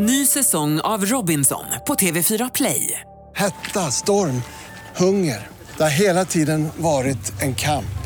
Ny 0.00 0.26
säsong 0.26 0.80
av 0.80 1.04
Robinson 1.04 1.64
på 1.86 1.94
TV4 1.94 2.50
Play. 2.54 3.00
Hetta, 3.36 3.90
storm, 3.90 4.42
hunger. 4.96 5.46
Det 5.76 5.82
har 5.82 5.90
hela 5.90 6.24
tiden 6.24 6.68
varit 6.76 7.42
en 7.42 7.54
kamp. 7.54 7.98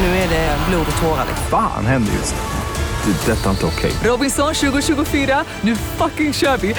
Nu 0.00 0.06
är 0.06 0.28
det 0.28 0.58
blod 0.68 0.86
och 0.96 1.02
tårar. 1.02 1.26
Fan 1.50 1.86
händer 1.86 2.12
just 2.12 2.34
nu. 2.34 3.12
Det. 3.12 3.32
är 3.32 3.36
Detta 3.36 3.46
är 3.46 3.50
inte 3.50 3.66
okej. 3.66 3.92
Robinson 4.04 4.54
2024, 4.54 5.44
nu 5.60 5.76
fucking 5.76 6.32
kör 6.32 6.56
vi! 6.56 6.74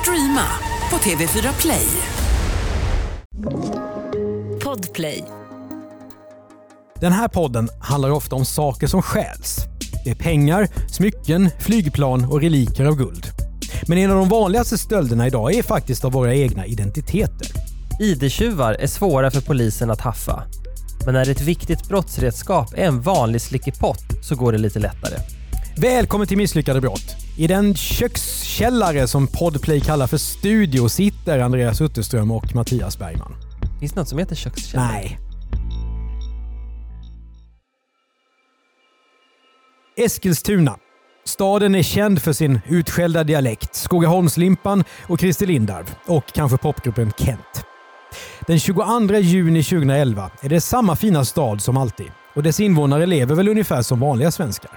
Streama 0.00 0.46
på 0.90 0.96
TV4 0.96 1.60
Play. 1.60 1.86
Podplay. 4.64 5.24
Den 7.00 7.12
här 7.12 7.28
podden 7.28 7.68
handlar 7.80 8.10
ofta 8.10 8.36
om 8.36 8.44
saker 8.44 8.86
som 8.86 9.02
stjäls. 9.02 9.58
Det 10.04 10.10
är 10.10 10.14
pengar, 10.14 10.68
smycken, 10.88 11.50
flygplan 11.60 12.24
och 12.24 12.40
reliker 12.40 12.84
av 12.84 12.96
guld. 12.96 13.33
Men 13.88 13.98
en 13.98 14.10
av 14.10 14.16
de 14.16 14.28
vanligaste 14.28 14.78
stölderna 14.78 15.26
idag 15.26 15.54
är 15.54 15.62
faktiskt 15.62 16.04
av 16.04 16.12
våra 16.12 16.34
egna 16.34 16.66
identiteter. 16.66 17.48
ID-tjuvar 18.00 18.74
är 18.74 18.86
svåra 18.86 19.30
för 19.30 19.40
polisen 19.40 19.90
att 19.90 20.00
haffa. 20.00 20.42
Men 21.04 21.14
när 21.14 21.30
ett 21.30 21.40
viktigt 21.40 21.88
brottsredskap 21.88 22.74
är 22.74 22.84
en 22.86 23.00
vanlig 23.00 23.40
slickepott 23.40 24.04
så 24.22 24.36
går 24.36 24.52
det 24.52 24.58
lite 24.58 24.78
lättare. 24.78 25.18
Välkommen 25.76 26.26
till 26.26 26.36
Misslyckade 26.36 26.80
brott. 26.80 27.16
I 27.38 27.46
den 27.46 27.74
kökskällare 27.74 29.08
som 29.08 29.26
Podplay 29.26 29.80
kallar 29.80 30.06
för 30.06 30.16
studio 30.16 30.88
sitter 30.88 31.38
Andreas 31.38 31.80
Utterström 31.80 32.30
och 32.30 32.54
Mattias 32.54 32.98
Bergman. 32.98 33.34
Finns 33.80 33.92
det 33.92 34.00
något 34.00 34.08
som 34.08 34.18
heter 34.18 34.34
kökskällare? 34.34 34.92
Nej. 34.92 35.18
Eskilstuna. 39.96 40.76
Staden 41.26 41.74
är 41.74 41.82
känd 41.82 42.22
för 42.22 42.32
sin 42.32 42.60
utskällda 42.66 43.24
dialekt, 43.24 43.74
Skogaholmslimpan 43.74 44.84
och 45.06 45.20
Christer 45.20 45.46
Lindarw 45.46 45.90
och 46.06 46.26
kanske 46.32 46.58
popgruppen 46.58 47.12
Kent. 47.16 47.64
Den 48.46 48.60
22 48.60 49.14
juni 49.14 49.62
2011 49.62 50.30
är 50.40 50.48
det 50.48 50.60
samma 50.60 50.96
fina 50.96 51.24
stad 51.24 51.62
som 51.62 51.76
alltid 51.76 52.10
och 52.34 52.42
dess 52.42 52.60
invånare 52.60 53.06
lever 53.06 53.34
väl 53.34 53.48
ungefär 53.48 53.82
som 53.82 54.00
vanliga 54.00 54.30
svenskar. 54.30 54.70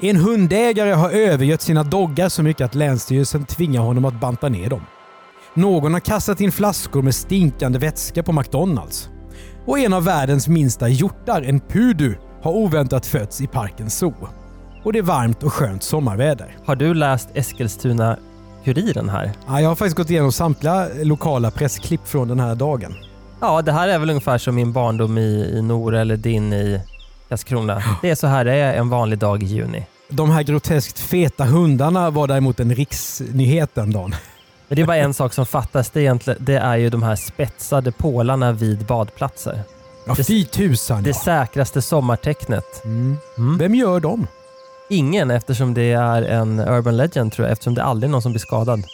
En 0.00 0.16
hundägare 0.16 0.92
har 0.92 1.10
övergött 1.10 1.62
sina 1.62 1.82
doggar 1.82 2.28
så 2.28 2.42
mycket 2.42 2.64
att 2.64 2.74
Länsstyrelsen 2.74 3.44
tvingar 3.44 3.80
honom 3.80 4.04
att 4.04 4.20
banta 4.20 4.48
ner 4.48 4.70
dem. 4.70 4.86
Någon 5.54 5.92
har 5.92 6.00
kastat 6.00 6.40
in 6.40 6.52
flaskor 6.52 7.02
med 7.02 7.14
stinkande 7.14 7.78
vätska 7.78 8.22
på 8.22 8.32
McDonalds. 8.32 9.08
Och 9.66 9.78
en 9.78 9.92
av 9.92 10.04
världens 10.04 10.48
minsta 10.48 10.88
hjortar, 10.88 11.42
en 11.42 11.60
pudu, 11.60 12.14
har 12.42 12.52
oväntat 12.52 13.06
fötts 13.06 13.40
i 13.40 13.46
parkens 13.46 13.98
zoo. 13.98 14.28
Och 14.82 14.92
det 14.92 14.98
är 14.98 15.02
varmt 15.02 15.42
och 15.42 15.52
skönt 15.52 15.82
sommarväder. 15.82 16.56
Har 16.64 16.76
du 16.76 16.94
läst 16.94 17.28
Eskilstuna-Kuriren 17.34 19.08
här? 19.08 19.32
Ja, 19.48 19.60
jag 19.60 19.68
har 19.68 19.74
faktiskt 19.76 19.96
gått 19.96 20.10
igenom 20.10 20.32
samtliga 20.32 20.88
lokala 21.02 21.50
pressklipp 21.50 22.08
från 22.08 22.28
den 22.28 22.40
här 22.40 22.54
dagen. 22.54 22.94
Ja, 23.40 23.62
det 23.62 23.72
här 23.72 23.88
är 23.88 23.98
väl 23.98 24.10
ungefär 24.10 24.38
som 24.38 24.54
min 24.54 24.72
barndom 24.72 25.18
i, 25.18 25.52
i 25.56 25.62
Nora 25.62 26.00
eller 26.00 26.16
din 26.16 26.52
i 26.52 26.80
Karlskrona. 27.28 27.82
Det 28.02 28.10
är 28.10 28.14
så 28.14 28.26
här 28.26 28.44
det 28.44 28.52
är 28.54 28.74
en 28.74 28.88
vanlig 28.88 29.18
dag 29.18 29.42
i 29.42 29.46
juni. 29.46 29.86
De 30.08 30.30
här 30.30 30.42
groteskt 30.42 30.98
feta 30.98 31.44
hundarna 31.44 32.10
var 32.10 32.26
däremot 32.26 32.60
en 32.60 32.74
riksnyhet 32.74 33.70
den 33.74 33.92
dagen. 33.92 34.14
Men 34.68 34.76
det 34.76 34.82
är 34.82 34.86
bara 34.86 34.96
en 34.96 35.14
sak 35.14 35.32
som 35.34 35.46
fattas. 35.46 35.90
Det 35.90 35.98
är, 36.00 36.02
egentligen, 36.02 36.44
det 36.44 36.56
är 36.58 36.76
ju 36.76 36.90
de 36.90 37.02
här 37.02 37.16
spetsade 37.16 37.92
pålarna 37.92 38.52
vid 38.52 38.86
badplatser. 38.86 39.60
Ja, 40.06 40.14
Det- 40.14 40.24
fy 40.24 40.44
tusan 40.44 41.02
Det 41.02 41.10
ja. 41.10 41.14
säkraste 41.24 41.82
sommartecknet. 41.82 42.84
Mm. 42.84 43.16
Mm. 43.38 43.58
Vem 43.58 43.74
gör 43.74 44.00
dem? 44.00 44.26
Ingen 44.90 45.30
eftersom 45.30 45.74
det 45.74 45.92
är 45.92 46.22
en 46.22 46.60
urban 46.60 46.96
legend 46.96 47.32
tror 47.32 47.46
jag, 47.46 47.52
eftersom 47.52 47.74
det 47.74 47.82
aldrig 47.82 48.08
är 48.08 48.12
någon 48.12 48.22
som 48.22 48.32
blir 48.32 48.40
skadad. 48.40 48.84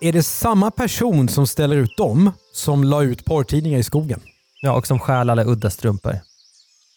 Är 0.00 0.12
det 0.12 0.22
samma 0.22 0.70
person 0.70 1.28
som 1.28 1.46
ställer 1.46 1.76
ut 1.76 1.96
dem 1.96 2.32
som 2.52 2.84
la 2.84 3.02
ut 3.02 3.24
porrtidningar 3.24 3.78
i 3.78 3.82
skogen? 3.82 4.20
Ja, 4.62 4.72
och 4.72 4.86
som 4.86 4.98
stjäl 4.98 5.30
alla 5.30 5.44
udda 5.44 5.70
strumpor. 5.70 6.18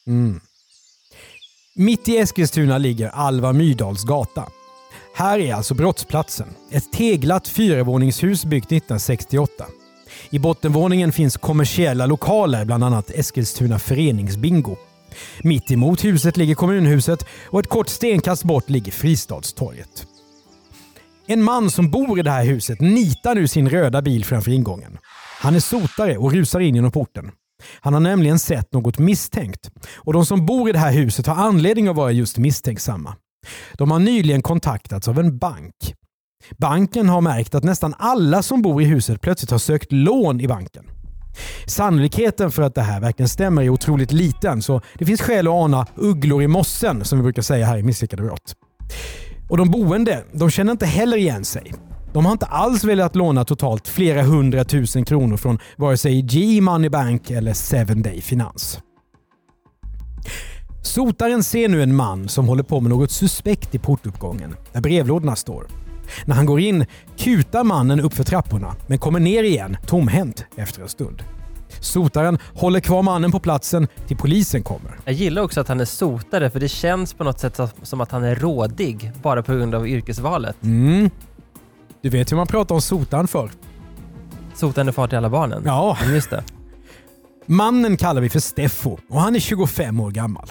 Mm. 0.08 0.40
Mitt 1.76 2.08
i 2.08 2.18
Eskilstuna 2.18 2.78
ligger 2.78 3.10
Alva 3.10 3.54
Myrdals 3.54 4.04
gata. 4.04 4.44
Här 5.16 5.40
är 5.40 5.54
alltså 5.54 5.74
brottsplatsen. 5.74 6.48
Ett 6.72 6.92
teglat 6.92 7.48
fyrvåningshus 7.48 8.46
byggt 8.46 8.72
1968. 8.72 9.66
I 10.30 10.40
bottenvåningen 10.40 11.12
finns 11.12 11.38
kommersiella 11.38 12.06
lokaler, 12.06 12.66
bland 12.66 12.84
annat 12.84 13.12
Eskilstuna 13.12 13.80
föreningsbingo. 13.80 14.78
Mitt 15.44 15.72
emot 15.72 16.04
huset 16.04 16.38
ligger 16.38 16.56
kommunhuset 16.56 17.26
och 17.46 17.60
ett 17.60 17.70
kort 17.70 17.90
stenkast 17.90 18.44
bort 18.44 18.70
ligger 18.70 18.92
Fristadstorget. 18.92 20.06
En 21.28 21.44
man 21.44 21.72
som 21.72 21.92
bor 21.92 22.20
i 22.20 22.22
det 22.22 22.32
här 22.32 22.46
huset 22.46 22.82
nitar 22.82 23.36
nu 23.36 23.48
sin 23.48 23.70
röda 23.70 24.02
bil 24.02 24.26
framför 24.26 24.52
ingången. 24.52 24.98
Han 25.42 25.56
är 25.56 25.60
sotare 25.60 26.18
och 26.18 26.34
rusar 26.34 26.60
in 26.60 26.76
genom 26.76 26.92
porten. 26.92 27.32
Han 27.82 27.94
har 27.94 28.00
nämligen 28.00 28.40
sett 28.40 28.74
något 28.74 29.00
misstänkt 29.00 29.72
och 29.96 30.14
de 30.14 30.26
som 30.26 30.46
bor 30.46 30.70
i 30.70 30.72
det 30.72 30.80
här 30.80 30.92
huset 30.92 31.28
har 31.28 31.36
anledning 31.36 31.88
att 31.88 31.96
vara 31.96 32.12
just 32.12 32.38
misstänksamma. 32.38 33.16
De 33.74 33.92
har 33.92 34.00
nyligen 34.00 34.42
kontaktats 34.42 35.08
av 35.08 35.20
en 35.20 35.38
bank. 35.38 35.76
Banken 36.58 37.10
har 37.10 37.22
märkt 37.22 37.56
att 37.56 37.64
nästan 37.64 37.94
alla 37.98 38.44
som 38.44 38.62
bor 38.62 38.82
i 38.82 38.86
huset 38.86 39.22
plötsligt 39.22 39.52
har 39.52 39.58
sökt 39.58 39.92
lån 39.92 40.42
i 40.42 40.48
banken. 40.48 40.86
Sannolikheten 41.66 42.52
för 42.52 42.62
att 42.62 42.76
det 42.76 42.82
här 42.82 43.02
verkligen 43.02 43.30
stämmer 43.30 43.62
är 43.62 43.70
otroligt 43.70 44.12
liten 44.12 44.62
så 44.62 44.82
det 44.98 45.06
finns 45.06 45.22
skäl 45.22 45.48
att 45.48 45.54
ana 45.54 45.86
ugglor 45.96 46.44
i 46.44 46.48
mossen 46.48 47.06
som 47.06 47.20
vi 47.20 47.24
brukar 47.24 47.42
säga 47.42 47.66
här 47.66 47.78
i 47.78 47.84
Misslyckade 47.84 48.24
brott. 48.24 48.56
Och 49.50 49.58
de 49.58 49.72
boende, 49.72 50.24
de 50.32 50.50
känner 50.50 50.72
inte 50.72 50.86
heller 50.86 51.18
igen 51.18 51.46
sig. 51.46 51.74
De 52.14 52.26
har 52.26 52.32
inte 52.32 52.46
alls 52.46 52.84
velat 52.84 53.16
låna 53.16 53.46
totalt 53.46 53.88
flera 53.88 54.22
hundratusen 54.22 55.06
kronor 55.06 55.38
från 55.38 55.60
vare 55.78 55.98
sig 55.98 56.22
G 56.22 56.62
Money 56.62 56.90
Bank 56.90 57.32
eller 57.32 57.86
7 57.86 57.94
Day 58.02 58.22
Finans. 58.22 58.80
Sotaren 60.82 61.44
ser 61.44 61.70
nu 61.70 61.84
en 61.84 61.96
man 61.96 62.30
som 62.30 62.48
håller 62.48 62.64
på 62.64 62.80
med 62.80 62.90
något 62.90 63.12
suspekt 63.12 63.76
i 63.76 63.80
portuppgången 63.80 64.56
där 64.74 64.82
brevlådorna 64.82 65.36
står. 65.36 65.68
När 66.26 66.36
han 66.36 66.46
går 66.46 66.60
in 66.60 66.86
kutar 67.18 67.64
mannen 67.64 68.00
upp 68.00 68.14
för 68.14 68.24
trapporna 68.24 68.76
men 68.88 68.98
kommer 68.98 69.20
ner 69.20 69.44
igen 69.44 69.78
tomhänt 69.86 70.46
efter 70.56 70.82
en 70.82 70.90
stund. 70.90 71.24
Sotaren 71.80 72.40
håller 72.54 72.80
kvar 72.80 73.04
mannen 73.04 73.32
på 73.32 73.40
platsen 73.40 73.88
till 74.08 74.18
polisen 74.18 74.64
kommer. 74.64 74.92
Jag 75.06 75.14
gillar 75.14 75.42
också 75.42 75.62
att 75.62 75.68
han 75.68 75.80
är 75.80 75.86
sotare 75.86 76.50
för 76.50 76.60
det 76.60 76.68
känns 76.68 77.14
på 77.14 77.24
något 77.24 77.40
sätt 77.40 77.60
som 77.84 78.02
att 78.02 78.12
han 78.12 78.24
är 78.24 78.36
rådig 78.36 79.12
bara 79.22 79.44
på 79.44 79.54
grund 79.54 79.76
av 79.76 79.88
yrkesvalet. 79.88 80.64
Mm. 80.64 81.10
Du 82.02 82.10
vet 82.10 82.32
hur 82.32 82.38
man 82.38 82.48
pratar 82.48 82.76
om 82.76 82.82
sotaren 82.82 83.28
för? 83.28 83.52
Är 84.62 84.92
far 84.92 85.08
till 85.08 85.18
alla 85.18 85.30
barnen. 85.30 85.62
Ja. 85.66 85.98
Just 86.14 86.30
det. 86.30 86.44
Mannen 87.46 87.98
kallar 87.98 88.22
vi 88.22 88.30
för 88.30 88.40
Steffo 88.40 88.98
och 89.10 89.22
han 89.22 89.36
är 89.36 89.40
25 89.40 90.00
år 90.00 90.12
gammal. 90.12 90.48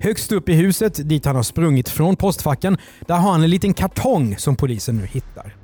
Högst 0.00 0.32
upp 0.32 0.48
i 0.48 0.52
huset, 0.52 1.08
dit 1.08 1.24
han 1.24 1.36
har 1.36 1.42
sprungit 1.42 1.88
från 1.88 2.16
postfacken, 2.16 2.78
där 3.06 3.14
har 3.14 3.32
han 3.32 3.42
en 3.42 3.50
liten 3.50 3.74
kartong 3.74 4.36
som 4.38 4.56
polisen 4.56 4.96
nu 4.96 5.06
hittar. 5.06 5.56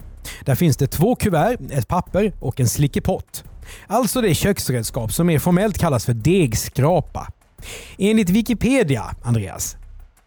Där 0.44 0.54
finns 0.54 0.76
det 0.76 0.86
två 0.86 1.14
kuvert, 1.14 1.58
ett 1.70 1.88
papper 1.88 2.32
och 2.40 2.60
en 2.60 2.68
slickepott. 2.68 3.44
Alltså 3.86 4.20
det 4.20 4.34
köksredskap 4.34 5.12
som 5.12 5.26
mer 5.26 5.38
formellt 5.38 5.78
kallas 5.78 6.04
för 6.04 6.12
degskrapa. 6.12 7.28
Enligt 7.98 8.30
Wikipedia, 8.30 9.04
Andreas, 9.22 9.76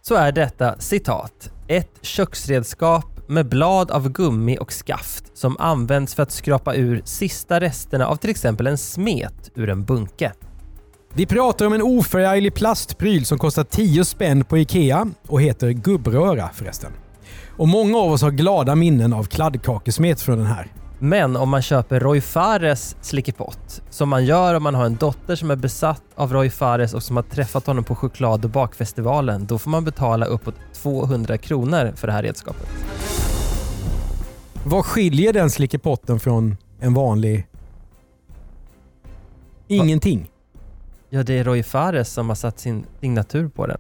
Så 0.02 0.16
är 0.16 0.32
detta 0.32 0.80
citat. 0.80 1.52
Ett 1.68 2.00
köksredskap 2.02 3.06
med 3.30 3.50
blad 3.50 3.92
av 3.92 4.10
gummi 4.10 4.58
och 4.58 4.74
skaft 4.74 5.38
som 5.38 5.58
används 5.60 6.16
för 6.16 6.24
att 6.24 6.32
skrapa 6.32 6.76
ur 6.76 7.02
sista 7.06 7.60
resterna 7.60 8.08
av 8.08 8.16
till 8.16 8.30
exempel 8.30 8.68
en 8.68 8.78
smet 8.78 9.52
ur 9.56 9.70
en 9.70 9.86
bunke. 9.86 10.32
Vi 11.14 11.26
pratar 11.26 11.66
om 11.66 11.74
en 11.74 11.82
oförarglig 11.82 12.54
plastpryl 12.54 13.26
som 13.26 13.38
kostar 13.38 13.64
10 13.64 14.06
spänn 14.06 14.44
på 14.44 14.58
IKEA 14.58 15.08
och 15.28 15.42
heter 15.42 15.70
gubbröra 15.70 16.50
förresten. 16.54 16.92
Och 17.58 17.68
många 17.68 17.98
av 17.98 18.12
oss 18.12 18.22
har 18.22 18.32
glada 18.32 18.76
minnen 18.76 19.14
av 19.14 19.24
kladdkakesmet 19.24 20.22
från 20.22 20.38
den 20.38 20.48
här. 20.48 20.68
Men 21.00 21.36
om 21.36 21.50
man 21.50 21.62
köper 21.62 22.00
Roy 22.00 22.22
Fares 22.22 22.96
slickepott, 23.02 23.82
som 23.90 24.10
man 24.10 24.26
gör 24.26 24.56
om 24.56 24.64
man 24.64 24.76
har 24.76 24.86
en 24.86 24.96
dotter 24.96 25.36
som 25.36 25.52
är 25.52 25.56
besatt 25.56 26.04
av 26.16 26.34
Roy 26.34 26.50
Fares 26.50 26.94
och 26.94 27.04
som 27.04 27.16
har 27.16 27.24
träffat 27.24 27.68
honom 27.68 27.84
på 27.84 27.96
choklad 27.96 28.46
och 28.46 28.52
bakfestivalen, 28.52 29.46
då 29.46 29.58
får 29.58 29.70
man 29.70 29.86
betala 29.86 30.26
uppåt 30.26 30.56
200 30.74 31.38
kronor 31.38 31.94
för 31.96 32.08
det 32.08 32.14
här 32.14 32.24
redskapet. 32.24 32.68
Vad 34.66 34.86
skiljer 34.86 35.34
den 35.34 35.50
slickepotten 35.50 36.20
från 36.20 36.58
en 36.80 36.94
vanlig... 36.94 37.48
Ingenting. 39.68 40.30
Ja, 41.10 41.24
det 41.24 41.40
är 41.40 41.44
Roy 41.44 41.64
Fares 41.64 42.14
som 42.14 42.30
har 42.30 42.36
satt 42.36 42.60
sin 42.60 42.86
signatur 43.02 43.50
på 43.50 43.68
den. 43.68 43.78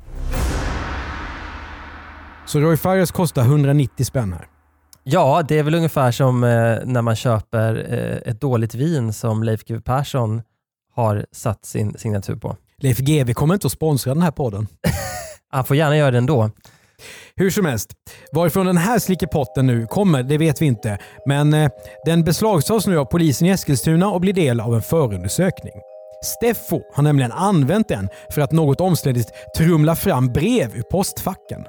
Så 2.46 2.60
Roy 2.60 2.78
Fares 2.78 3.12
kostar 3.12 3.42
190 3.42 4.06
spänn 4.06 4.34
här. 4.34 4.48
Ja, 5.04 5.44
det 5.48 5.60
är 5.60 5.64
väl 5.64 5.76
ungefär 5.76 6.12
som 6.12 6.44
eh, 6.44 6.50
när 6.86 7.02
man 7.02 7.16
köper 7.16 7.76
eh, 7.94 8.32
ett 8.32 8.42
dåligt 8.42 8.76
vin 8.76 9.14
som 9.14 9.44
Leif 9.44 9.64
GW 9.64 9.82
Persson 9.82 10.42
har 10.96 11.26
satt 11.32 11.66
sin 11.66 11.98
signatur 11.98 12.36
på. 12.36 12.56
Leif 12.78 12.98
GW 12.98 13.34
kommer 13.34 13.54
inte 13.54 13.68
att 13.68 13.74
sponsra 13.74 14.14
den 14.14 14.24
här 14.24 14.32
podden. 14.32 14.68
Han 15.52 15.66
får 15.66 15.76
gärna 15.76 15.98
göra 15.98 16.12
det 16.12 16.18
ändå. 16.18 16.50
Hur 17.36 17.50
som 17.50 17.66
helst, 17.66 17.94
varifrån 18.32 18.66
den 18.66 18.78
här 18.78 19.00
slickepotten 19.00 19.68
nu 19.68 19.88
kommer 19.88 20.24
det 20.24 20.38
vet 20.38 20.62
vi 20.62 20.66
inte. 20.66 20.98
Men 21.26 21.54
eh, 21.54 21.72
den 22.06 22.24
beslagtas 22.24 22.88
nu 22.88 22.98
av 22.98 23.06
polisen 23.06 23.48
i 23.48 23.50
Eskilstuna 23.50 24.10
och 24.10 24.22
blir 24.22 24.34
del 24.34 24.60
av 24.60 24.76
en 24.76 24.82
förundersökning. 24.82 25.74
Steffo 26.26 26.82
har 26.94 27.04
nämligen 27.04 27.32
använt 27.32 27.88
den 27.88 28.10
för 28.30 28.42
att 28.42 28.52
något 28.52 28.82
omständigt 28.82 29.34
trumla 29.58 29.96
fram 29.96 30.28
brev 30.28 30.76
ur 30.76 30.82
postfacken. 30.82 31.66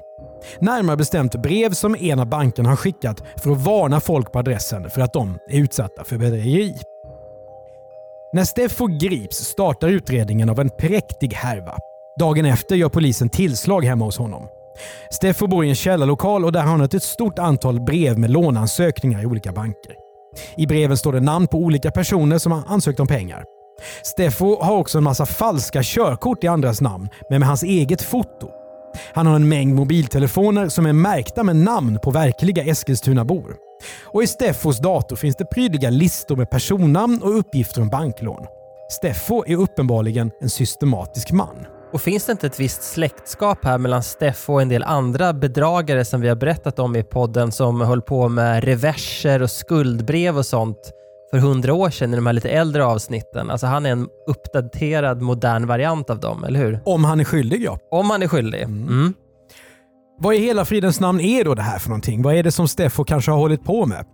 Närmare 0.58 0.96
bestämt 0.96 1.42
brev 1.42 1.72
som 1.72 1.96
en 2.00 2.20
av 2.20 2.26
bankerna 2.26 2.68
har 2.68 2.76
skickat 2.76 3.22
för 3.36 3.50
att 3.50 3.64
varna 3.64 4.00
folk 4.00 4.32
på 4.32 4.38
adressen 4.38 4.90
för 4.90 5.00
att 5.00 5.12
de 5.12 5.38
är 5.48 5.58
utsatta 5.58 6.04
för 6.04 6.18
bedrägeri. 6.18 6.74
När 8.32 8.44
Steffo 8.44 8.86
grips 8.86 9.36
startar 9.36 9.88
utredningen 9.88 10.50
av 10.50 10.60
en 10.60 10.70
präktig 10.70 11.32
härva. 11.32 11.78
Dagen 12.18 12.44
efter 12.44 12.76
gör 12.76 12.88
polisen 12.88 13.28
tillslag 13.28 13.84
hemma 13.84 14.04
hos 14.04 14.18
honom. 14.18 14.48
Steffo 15.10 15.46
bor 15.46 15.64
i 15.64 15.68
en 15.68 15.74
källarlokal 15.74 16.44
och 16.44 16.52
där 16.52 16.62
har 16.62 16.70
han 16.70 16.80
ett 16.80 17.02
stort 17.02 17.38
antal 17.38 17.80
brev 17.80 18.18
med 18.18 18.30
låneansökningar 18.30 19.22
i 19.22 19.26
olika 19.26 19.52
banker. 19.52 19.94
I 20.56 20.66
breven 20.66 20.96
står 20.96 21.12
det 21.12 21.20
namn 21.20 21.46
på 21.46 21.58
olika 21.58 21.90
personer 21.90 22.38
som 22.38 22.52
har 22.52 22.62
ansökt 22.66 23.00
om 23.00 23.06
pengar. 23.06 23.44
Steffo 24.02 24.62
har 24.62 24.76
också 24.76 24.98
en 24.98 25.04
massa 25.04 25.26
falska 25.26 25.80
körkort 25.82 26.44
i 26.44 26.46
andras 26.46 26.80
namn, 26.80 27.08
men 27.30 27.40
med 27.40 27.48
hans 27.48 27.62
eget 27.62 28.02
foto. 28.02 28.50
Han 29.14 29.26
har 29.26 29.36
en 29.36 29.48
mängd 29.48 29.74
mobiltelefoner 29.74 30.68
som 30.68 30.86
är 30.86 30.92
märkta 30.92 31.42
med 31.42 31.56
namn 31.56 31.98
på 32.02 32.10
verkliga 32.10 32.64
Eskilstunabor. 32.64 33.56
Och 34.04 34.22
i 34.22 34.26
Steffos 34.26 34.78
dator 34.78 35.16
finns 35.16 35.36
det 35.36 35.44
prydliga 35.44 35.90
listor 35.90 36.36
med 36.36 36.50
personnamn 36.50 37.22
och 37.22 37.38
uppgifter 37.38 37.82
om 37.82 37.88
banklån. 37.88 38.46
Steffo 38.90 39.44
är 39.46 39.56
uppenbarligen 39.56 40.30
en 40.40 40.50
systematisk 40.50 41.32
man. 41.32 41.66
Och 41.92 42.00
finns 42.00 42.24
det 42.24 42.32
inte 42.32 42.46
ett 42.46 42.60
visst 42.60 42.82
släktskap 42.82 43.64
här 43.64 43.78
mellan 43.78 44.02
Steffo 44.02 44.52
och 44.52 44.62
en 44.62 44.68
del 44.68 44.82
andra 44.82 45.32
bedragare 45.32 46.04
som 46.04 46.20
vi 46.20 46.28
har 46.28 46.36
berättat 46.36 46.78
om 46.78 46.96
i 46.96 47.02
podden 47.02 47.52
som 47.52 47.80
höll 47.80 48.02
på 48.02 48.28
med 48.28 48.64
reverser 48.64 49.42
och 49.42 49.50
skuldbrev 49.50 50.38
och 50.38 50.46
sånt 50.46 50.92
för 51.30 51.38
hundra 51.38 51.74
år 51.74 51.90
sedan 51.90 52.12
i 52.12 52.16
de 52.16 52.26
här 52.26 52.32
lite 52.32 52.48
äldre 52.48 52.84
avsnitten. 52.84 53.50
Alltså 53.50 53.66
han 53.66 53.86
är 53.86 53.90
en 53.90 54.08
uppdaterad 54.26 55.22
modern 55.22 55.66
variant 55.66 56.10
av 56.10 56.20
dem, 56.20 56.44
eller 56.44 56.58
hur? 56.60 56.80
Om 56.84 57.04
han 57.04 57.20
är 57.20 57.24
skyldig 57.24 57.62
ja. 57.62 57.78
Om 57.90 58.10
han 58.10 58.22
är 58.22 58.28
skyldig. 58.28 58.62
Mm. 58.62 59.14
Vad 60.22 60.34
i 60.34 60.38
hela 60.38 60.64
fridens 60.64 61.00
namn 61.00 61.20
är 61.20 61.44
då 61.44 61.54
det 61.54 61.62
här 61.62 61.78
för 61.78 61.88
någonting? 61.88 62.22
Vad 62.22 62.34
är 62.34 62.42
det 62.42 62.52
som 62.52 62.68
Steffo 62.68 63.04
kanske 63.04 63.30
har 63.30 63.38
hållit 63.38 63.64
på 63.64 63.86
med? 63.86 64.04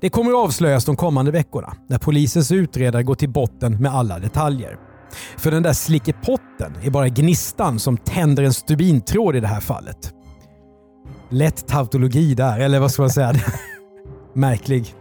Det 0.00 0.10
kommer 0.10 0.30
att 0.30 0.36
avslöjas 0.36 0.84
de 0.84 0.96
kommande 0.96 1.30
veckorna 1.30 1.76
när 1.88 1.98
polisens 1.98 2.52
utredare 2.52 3.02
går 3.02 3.14
till 3.14 3.30
botten 3.30 3.82
med 3.82 3.94
alla 3.94 4.18
detaljer. 4.18 4.78
För 5.36 5.50
den 5.50 5.62
där 5.62 5.72
slickepotten 5.72 6.72
är 6.82 6.90
bara 6.90 7.08
gnistan 7.08 7.78
som 7.78 7.96
tänder 7.96 8.42
en 8.42 8.52
stubintråd 8.52 9.36
i 9.36 9.40
det 9.40 9.46
här 9.46 9.60
fallet. 9.60 10.12
Lätt 11.30 11.68
tautologi 11.68 12.34
där, 12.34 12.60
eller 12.60 12.80
vad 12.80 12.90
ska 12.90 13.02
man 13.02 13.10
säga? 13.10 13.34
Märklig. 14.34 14.94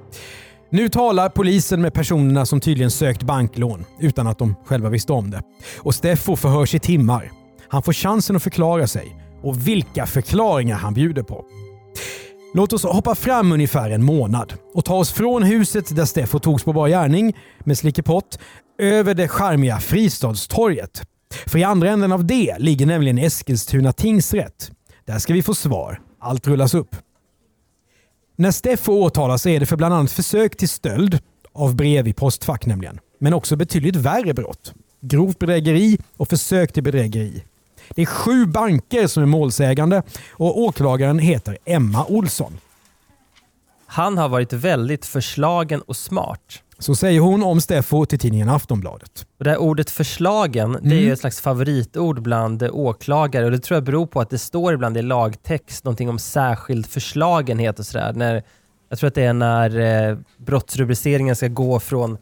Nu 0.73 0.89
talar 0.89 1.29
polisen 1.29 1.81
med 1.81 1.93
personerna 1.93 2.45
som 2.45 2.59
tydligen 2.59 2.91
sökt 2.91 3.23
banklån 3.23 3.85
utan 3.99 4.27
att 4.27 4.37
de 4.37 4.55
själva 4.65 4.89
visste 4.89 5.13
om 5.13 5.31
det. 5.31 5.41
Och 5.77 5.95
Steffo 5.95 6.35
förhörs 6.35 6.75
i 6.75 6.79
timmar. 6.79 7.31
Han 7.67 7.83
får 7.83 7.93
chansen 7.93 8.35
att 8.35 8.43
förklara 8.43 8.87
sig 8.87 9.15
och 9.43 9.67
vilka 9.67 10.05
förklaringar 10.05 10.75
han 10.75 10.93
bjuder 10.93 11.23
på. 11.23 11.45
Låt 12.53 12.73
oss 12.73 12.83
hoppa 12.83 13.15
fram 13.15 13.51
ungefär 13.51 13.89
en 13.89 14.03
månad 14.03 14.53
och 14.73 14.85
ta 14.85 14.95
oss 14.95 15.11
från 15.11 15.43
huset 15.43 15.95
där 15.95 16.05
Steffo 16.05 16.39
togs 16.39 16.63
på 16.63 16.73
bar 16.73 16.87
gärning 16.87 17.35
med 17.59 17.77
slickepott 17.77 18.39
över 18.79 19.13
det 19.13 19.27
charmiga 19.27 19.79
Fristadstorget. 19.79 21.01
För 21.47 21.59
i 21.59 21.63
andra 21.63 21.89
änden 21.89 22.11
av 22.11 22.25
det 22.25 22.55
ligger 22.59 22.85
nämligen 22.85 23.17
Eskilstuna 23.17 23.93
tingsrätt. 23.93 24.71
Där 25.05 25.19
ska 25.19 25.33
vi 25.33 25.43
få 25.43 25.53
svar. 25.53 26.01
Allt 26.21 26.47
rullas 26.47 26.73
upp. 26.73 26.95
När 28.35 28.51
Steffo 28.51 28.91
åtalas 28.91 29.45
är 29.45 29.59
det 29.59 29.65
för 29.65 29.75
bland 29.75 29.93
annat 29.93 30.11
försök 30.11 30.57
till 30.57 30.69
stöld 30.69 31.19
av 31.53 31.75
brev 31.75 32.07
i 32.07 32.13
postfack 32.13 32.65
nämligen. 32.65 32.99
Men 33.19 33.33
också 33.33 33.55
betydligt 33.55 33.95
värre 33.95 34.33
brott. 34.33 34.73
Grovt 35.01 35.39
bedrägeri 35.39 35.97
och 36.17 36.27
försök 36.27 36.73
till 36.73 36.83
bedrägeri. 36.83 37.43
Det 37.89 38.01
är 38.01 38.05
sju 38.05 38.45
banker 38.45 39.07
som 39.07 39.23
är 39.23 39.27
målsägande 39.27 40.03
och 40.31 40.59
åklagaren 40.59 41.19
heter 41.19 41.57
Emma 41.65 42.05
Olsson. 42.05 42.57
Han 43.85 44.17
har 44.17 44.29
varit 44.29 44.53
väldigt 44.53 45.05
förslagen 45.05 45.81
och 45.81 45.97
smart. 45.97 46.61
Så 46.83 46.95
säger 46.95 47.19
hon 47.19 47.43
om 47.43 47.61
Steffo 47.61 48.05
till 48.05 48.19
tidningen 48.19 48.49
Aftonbladet. 48.49 49.25
Och 49.37 49.43
det 49.43 49.49
här 49.49 49.57
ordet 49.57 49.89
förslagen, 49.89 50.77
det 50.81 50.95
är 50.95 50.99
ju 50.99 51.13
ett 51.13 51.19
slags 51.19 51.41
favoritord 51.41 52.21
bland 52.21 52.63
åklagare 52.63 53.45
och 53.45 53.51
det 53.51 53.59
tror 53.59 53.75
jag 53.75 53.83
beror 53.83 54.05
på 54.05 54.21
att 54.21 54.29
det 54.29 54.37
står 54.37 54.73
ibland 54.73 54.97
i 54.97 55.01
lagtext 55.01 55.83
någonting 55.83 56.09
om 56.09 56.19
särskild 56.19 56.85
förslagenhet 56.85 57.79
och 57.79 57.85
sådär. 57.85 58.13
När, 58.13 58.43
jag 58.89 58.99
tror 58.99 59.07
att 59.07 59.15
det 59.15 59.23
är 59.23 59.33
när 59.33 59.79
eh, 60.09 60.17
brottsrubriceringen 60.37 61.35
ska 61.35 61.47
gå 61.47 61.79
från 61.79 62.17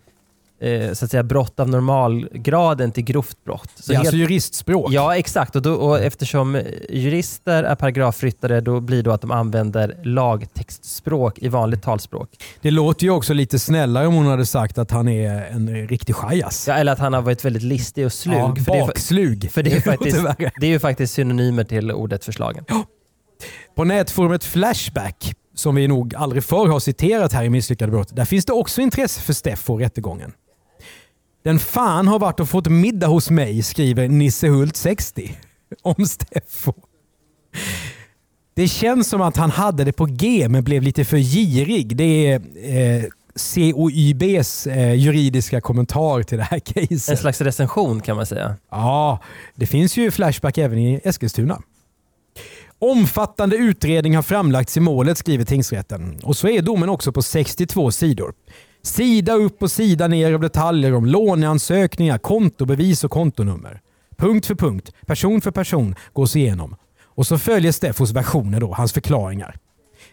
eh, 0.62 0.94
så 0.94 1.06
att 1.06 1.12
säga, 1.12 1.24
brott 1.24 1.60
av 1.60 1.69
normalgraden 1.69 2.92
till 2.92 3.04
grovt 3.04 3.44
brott. 3.46 3.69
Så 3.75 3.92
det 3.92 3.94
är 3.94 3.98
helt- 3.98 4.08
alltså 4.08 4.18
juristspråk. 4.18 4.92
Ja, 4.92 5.16
exakt. 5.18 5.56
Och, 5.56 5.62
då, 5.62 5.74
och 5.74 6.00
eftersom 6.00 6.62
jurister 6.90 7.63
är 7.63 7.75
paragrafryttare, 7.75 8.62
då 8.62 8.80
blir 8.80 9.04
det 9.04 9.13
att 9.13 9.22
de 9.22 9.31
använder 9.31 9.98
lagtextspråk 10.04 11.40
i 11.40 11.48
vanligt 11.48 11.84
talspråk. 11.84 12.30
Det 12.62 12.72
låter 12.72 13.04
ju 13.04 13.12
också 13.12 13.34
lite 13.34 13.60
snällare 13.60 14.08
om 14.08 14.13
hon 14.13 14.25
hade 14.25 14.46
sagt 14.46 14.78
att 14.78 14.92
han 14.92 15.08
är 15.08 15.46
en 15.52 15.88
riktig 15.88 16.16
chajas. 16.16 16.68
Ja, 16.68 16.74
eller 16.74 16.92
att 16.92 17.00
han 17.00 17.13
har 17.13 17.22
varit 17.22 17.46
väldigt 17.46 17.63
listig 17.63 18.06
och 18.06 18.13
slug. 18.13 18.36
Ja, 18.38 18.56
för, 18.56 18.72
det 18.72 18.80
är, 18.80 18.88
bakslug. 18.88 19.52
för 19.52 19.63
det, 19.63 19.74
är 19.74 19.81
faktiskt, 19.92 20.18
det 20.60 20.66
är 20.66 20.72
ju 20.72 20.80
faktiskt 20.80 21.13
synonymer 21.13 21.63
till 21.63 21.92
ordet 21.92 22.25
förslagen. 22.25 22.66
På 23.75 23.84
nätforumet 23.84 24.44
Flashback, 24.44 25.34
som 25.56 25.75
vi 25.75 25.88
nog 25.88 26.16
aldrig 26.16 26.44
förr 26.44 26.68
har 26.68 26.80
citerat 26.80 27.34
här 27.34 27.44
i 27.44 27.50
Misslyckade 27.50 27.92
brott, 27.92 28.16
där 28.16 28.25
finns 28.25 28.46
det 28.46 28.54
också 28.54 28.81
intresse 28.81 29.22
för 29.22 29.34
Steffo 29.34 29.74
och 29.74 29.80
rättegången. 29.80 30.34
Den 31.43 31.59
fan 31.59 32.07
har 32.07 32.19
varit 32.19 32.39
och 32.39 32.49
fått 32.49 32.67
middag 32.67 33.07
hos 33.07 33.29
mig, 33.29 33.63
skriver 33.63 34.07
Nisse 34.07 34.47
Hult 34.47 34.75
60 34.75 35.38
om 35.81 36.05
Steffo. 36.05 36.73
Det 38.53 38.67
känns 38.67 39.09
som 39.09 39.21
att 39.21 39.38
han 39.38 39.51
hade 39.51 39.83
det 39.83 39.91
på 39.93 40.05
G 40.05 40.47
men 40.49 40.63
blev 40.63 40.83
lite 40.83 41.05
för 41.05 41.17
girig. 41.17 41.95
Det 41.97 42.27
är 42.27 42.41
eh, 42.63 43.03
COYBs 43.55 44.67
eh, 44.67 44.93
juridiska 44.93 45.61
kommentar 45.61 46.23
till 46.23 46.38
det 46.38 46.43
här 46.43 46.61
En 46.75 46.88
caset. 46.88 47.19
slags 47.19 47.41
recension 47.41 48.01
kan 48.01 48.15
man 48.15 48.25
säga. 48.25 48.55
Ja, 48.71 49.19
det 49.55 49.65
finns 49.67 49.97
ju 49.97 50.11
Flashback 50.11 50.57
även 50.57 50.77
i 50.77 51.01
Eskilstuna. 51.03 51.61
Omfattande 52.79 53.55
utredning 53.55 54.15
har 54.15 54.23
framlagts 54.23 54.77
i 54.77 54.79
målet, 54.79 55.17
skriver 55.17 55.45
tingsrätten. 55.45 56.19
Och 56.23 56.38
så 56.38 56.47
är 56.47 56.61
domen 56.61 56.89
också 56.89 57.11
på 57.11 57.21
62 57.21 57.91
sidor. 57.91 58.33
Sida 58.83 59.33
upp 59.33 59.63
och 59.63 59.71
sida 59.71 60.07
ner 60.07 60.33
av 60.33 60.39
detaljer 60.39 60.93
om 60.93 61.05
låneansökningar, 61.05 62.17
kontobevis 62.17 63.03
och 63.03 63.11
kontonummer. 63.11 63.81
Punkt 64.17 64.45
för 64.45 64.55
punkt, 64.55 64.91
person 65.05 65.41
för 65.41 65.51
person 65.51 65.95
gås 66.13 66.35
igenom. 66.35 66.75
Och 67.05 67.27
så 67.27 67.38
följer 67.38 67.71
Steffos 67.71 68.11
versioner 68.11 68.59
då, 68.59 68.73
hans 68.73 68.93
förklaringar. 68.93 69.55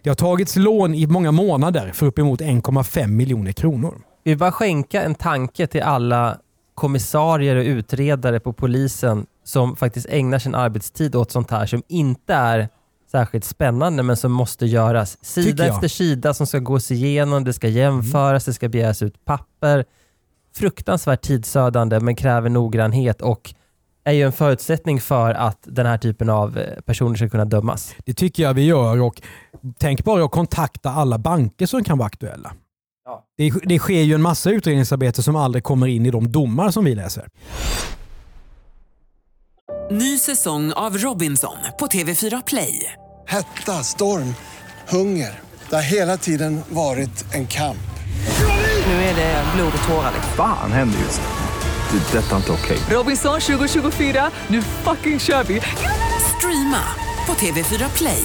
Det 0.02 0.10
har 0.10 0.14
tagits 0.14 0.56
lån 0.56 0.94
i 0.94 1.06
många 1.06 1.32
månader 1.32 1.92
för 1.94 2.06
uppemot 2.06 2.40
1,5 2.40 3.06
miljoner 3.06 3.52
kronor. 3.52 3.94
Vi 4.24 4.30
vill 4.30 4.38
bara 4.38 4.52
skänka 4.52 5.02
en 5.02 5.14
tanke 5.14 5.66
till 5.66 5.82
alla 5.82 6.38
kommissarier 6.74 7.56
och 7.56 7.64
utredare 7.64 8.40
på 8.40 8.52
polisen 8.52 9.26
som 9.44 9.76
faktiskt 9.76 10.06
ägnar 10.10 10.38
sin 10.38 10.54
arbetstid 10.54 11.16
åt 11.16 11.30
sånt 11.30 11.50
här 11.50 11.66
som 11.66 11.82
inte 11.88 12.34
är 12.34 12.68
särskilt 13.10 13.44
spännande 13.44 14.02
men 14.02 14.16
som 14.16 14.32
måste 14.32 14.66
göras. 14.66 15.24
Sida 15.24 15.66
efter 15.66 15.88
sida 15.88 16.34
som 16.34 16.46
ska 16.46 16.58
gås 16.58 16.90
igenom, 16.90 17.44
det 17.44 17.52
ska 17.52 17.68
jämföras, 17.68 18.44
det 18.44 18.54
ska 18.54 18.68
begäras 18.68 19.02
ut 19.02 19.24
papper. 19.24 19.84
Fruktansvärt 20.54 21.22
tidsödande 21.22 22.00
men 22.00 22.16
kräver 22.16 22.50
noggrannhet 22.50 23.22
och 23.22 23.54
är 24.04 24.12
ju 24.12 24.22
en 24.22 24.32
förutsättning 24.32 25.00
för 25.00 25.34
att 25.34 25.58
den 25.62 25.86
här 25.86 25.98
typen 25.98 26.30
av 26.30 26.58
eh, 26.58 26.80
personer 26.80 27.16
ska 27.16 27.28
kunna 27.28 27.44
dömas. 27.44 27.94
Det 28.04 28.14
tycker 28.14 28.42
jag 28.42 28.54
vi 28.54 28.64
gör 28.64 29.00
och 29.00 29.22
tänk 29.78 30.04
bara 30.04 30.24
att 30.24 30.30
kontakta 30.30 30.90
alla 30.90 31.18
banker 31.18 31.66
som 31.66 31.84
kan 31.84 31.98
vara 31.98 32.06
aktuella. 32.06 32.52
Ja. 33.04 33.24
Det, 33.36 33.52
det 33.64 33.78
sker 33.78 34.02
ju 34.02 34.14
en 34.14 34.22
massa 34.22 34.50
utredningsarbete 34.50 35.22
som 35.22 35.36
aldrig 35.36 35.64
kommer 35.64 35.86
in 35.86 36.06
i 36.06 36.10
de 36.10 36.32
domar 36.32 36.70
som 36.70 36.84
vi 36.84 36.94
läser. 36.94 37.28
Ny 39.90 40.18
säsong 40.18 40.72
av 40.72 40.98
Robinson 40.98 41.56
på 41.78 41.86
TV4 41.86 42.42
Play. 42.46 42.92
Hetta, 43.28 43.72
storm, 43.72 44.34
hunger. 44.88 45.40
Det 45.68 45.74
har 45.74 45.82
hela 45.82 46.16
tiden 46.16 46.60
varit 46.68 47.34
en 47.34 47.46
kamp. 47.46 47.76
Nu 48.86 48.92
är 48.92 49.16
det 49.16 49.44
blod 49.56 49.72
och 49.82 49.88
tårar. 49.88 50.12
Fan 50.36 50.72
händer 50.72 50.98
just 50.98 51.20
det. 51.20 51.98
Det 51.98 52.18
är 52.18 52.22
detta 52.22 52.36
inte 52.36 52.52
okej. 52.52 52.78
Robinson 52.90 53.40
2024, 53.40 54.30
nu 54.48 54.62
fucking 54.62 55.20
kör 55.20 55.44
vi! 55.44 55.60
Streama 56.38 56.82
på 57.26 57.32
TV4 57.32 57.90
Play. 57.96 58.24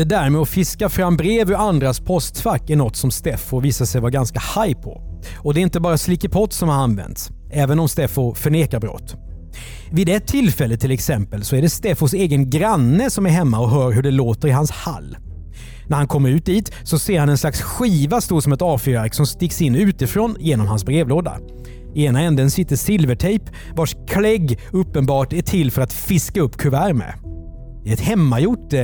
Det 0.00 0.04
där 0.04 0.30
med 0.30 0.40
att 0.40 0.48
fiska 0.48 0.88
fram 0.88 1.16
brev 1.16 1.50
ur 1.50 1.54
andras 1.54 2.00
postfack 2.00 2.70
är 2.70 2.76
något 2.76 2.96
som 2.96 3.10
Steffo 3.10 3.60
visar 3.60 3.84
sig 3.84 4.00
vara 4.00 4.10
ganska 4.10 4.40
high 4.40 4.80
på. 4.80 5.20
Och 5.36 5.54
det 5.54 5.60
är 5.60 5.62
inte 5.62 5.80
bara 5.80 5.98
slickepott 5.98 6.52
som 6.52 6.68
har 6.68 6.76
använts, 6.76 7.30
även 7.50 7.78
om 7.78 7.88
Steffo 7.88 8.34
förnekar 8.34 8.80
brott. 8.80 9.14
Vid 9.90 10.08
ett 10.08 10.26
tillfälle 10.26 10.76
till 10.76 10.90
exempel 10.90 11.44
så 11.44 11.56
är 11.56 11.62
det 11.62 11.70
Steffos 11.70 12.12
egen 12.12 12.50
granne 12.50 13.10
som 13.10 13.26
är 13.26 13.30
hemma 13.30 13.60
och 13.60 13.70
hör 13.70 13.92
hur 13.92 14.02
det 14.02 14.10
låter 14.10 14.48
i 14.48 14.50
hans 14.50 14.70
hall. 14.70 15.16
När 15.86 15.96
han 15.96 16.08
kommer 16.08 16.30
ut 16.30 16.46
dit 16.46 16.72
så 16.82 16.98
ser 16.98 17.20
han 17.20 17.28
en 17.28 17.38
slags 17.38 17.62
skiva 17.62 18.20
stor 18.20 18.40
som 18.40 18.52
ett 18.52 18.60
A4-ark 18.60 19.14
som 19.14 19.26
sticks 19.26 19.62
in 19.62 19.74
utifrån 19.74 20.36
genom 20.38 20.66
hans 20.66 20.84
brevlåda. 20.84 21.38
I 21.94 22.04
ena 22.04 22.20
änden 22.20 22.50
sitter 22.50 22.76
silvertejp 22.76 23.44
vars 23.76 23.96
klägg 24.08 24.60
uppenbart 24.72 25.32
är 25.32 25.42
till 25.42 25.70
för 25.70 25.82
att 25.82 25.92
fiska 25.92 26.40
upp 26.40 26.56
kuvert 26.56 26.92
med. 26.92 27.29
Det 27.84 27.90
är 27.90 27.94
ett 27.94 28.00
hemmagjort 28.00 28.72
eh, 28.72 28.80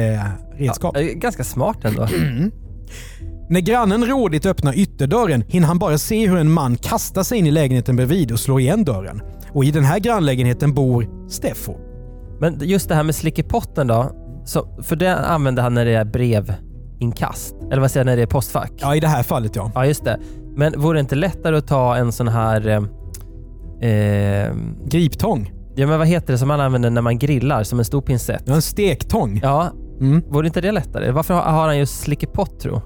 redskap. 0.54 0.96
Ja, 0.98 1.02
ganska 1.14 1.44
smart 1.44 1.84
ändå. 1.84 2.08
När 3.48 3.60
grannen 3.60 4.04
rådigt 4.04 4.46
öppnar 4.46 4.78
ytterdörren 4.78 5.44
hinner 5.48 5.66
han 5.66 5.78
bara 5.78 5.98
se 5.98 6.28
hur 6.28 6.36
en 6.36 6.52
man 6.52 6.76
kastar 6.76 7.22
sig 7.22 7.38
in 7.38 7.46
i 7.46 7.50
lägenheten 7.50 7.96
bredvid 7.96 8.32
och 8.32 8.40
slår 8.40 8.60
igen 8.60 8.84
dörren. 8.84 9.22
Och 9.52 9.64
i 9.64 9.70
den 9.70 9.84
här 9.84 9.98
grannlägenheten 9.98 10.74
bor 10.74 11.28
Steffo. 11.28 11.74
Men 12.40 12.58
just 12.62 12.88
det 12.88 12.94
här 12.94 13.02
med 13.02 13.14
slickepotten 13.14 13.86
då. 13.86 14.10
Så, 14.44 14.78
för 14.82 14.96
det 14.96 15.16
använder 15.16 15.62
han 15.62 15.74
när 15.74 15.84
det 15.84 15.94
är 15.94 16.04
brevinkast. 16.04 17.54
Eller 17.70 17.80
vad 17.80 17.90
säger 17.90 18.00
jag, 18.00 18.06
när 18.06 18.16
det 18.16 18.22
är 18.22 18.26
postfack? 18.26 18.72
Ja, 18.76 18.96
i 18.96 19.00
det 19.00 19.08
här 19.08 19.22
fallet 19.22 19.56
ja. 19.56 19.70
Ja, 19.74 19.86
just 19.86 20.04
det. 20.04 20.20
Men 20.56 20.80
vore 20.80 20.96
det 20.96 21.00
inte 21.00 21.14
lättare 21.14 21.56
att 21.56 21.66
ta 21.66 21.96
en 21.96 22.12
sån 22.12 22.28
här... 22.28 22.68
Eh, 22.68 23.90
eh, 23.90 24.54
Griptång. 24.84 25.52
Ja, 25.76 25.86
men 25.86 25.98
vad 25.98 26.08
heter 26.08 26.32
det 26.32 26.38
som 26.38 26.48
man 26.48 26.60
använder 26.60 26.90
när 26.90 27.02
man 27.02 27.18
grillar? 27.18 27.62
Som 27.64 27.78
en 27.78 27.84
stor 27.84 28.00
pincett? 28.02 28.42
Ja, 28.46 28.54
en 28.54 28.62
stektång. 28.62 29.40
Ja, 29.42 29.72
Mm. 30.00 30.22
vore 30.28 30.46
inte 30.46 30.60
det 30.60 30.72
lättare? 30.72 31.10
Varför 31.10 31.34
har 31.34 31.42
har 31.42 31.66
han 31.66 31.78
just 31.78 32.00
slickepott 32.00 32.60
tro? 32.60 32.80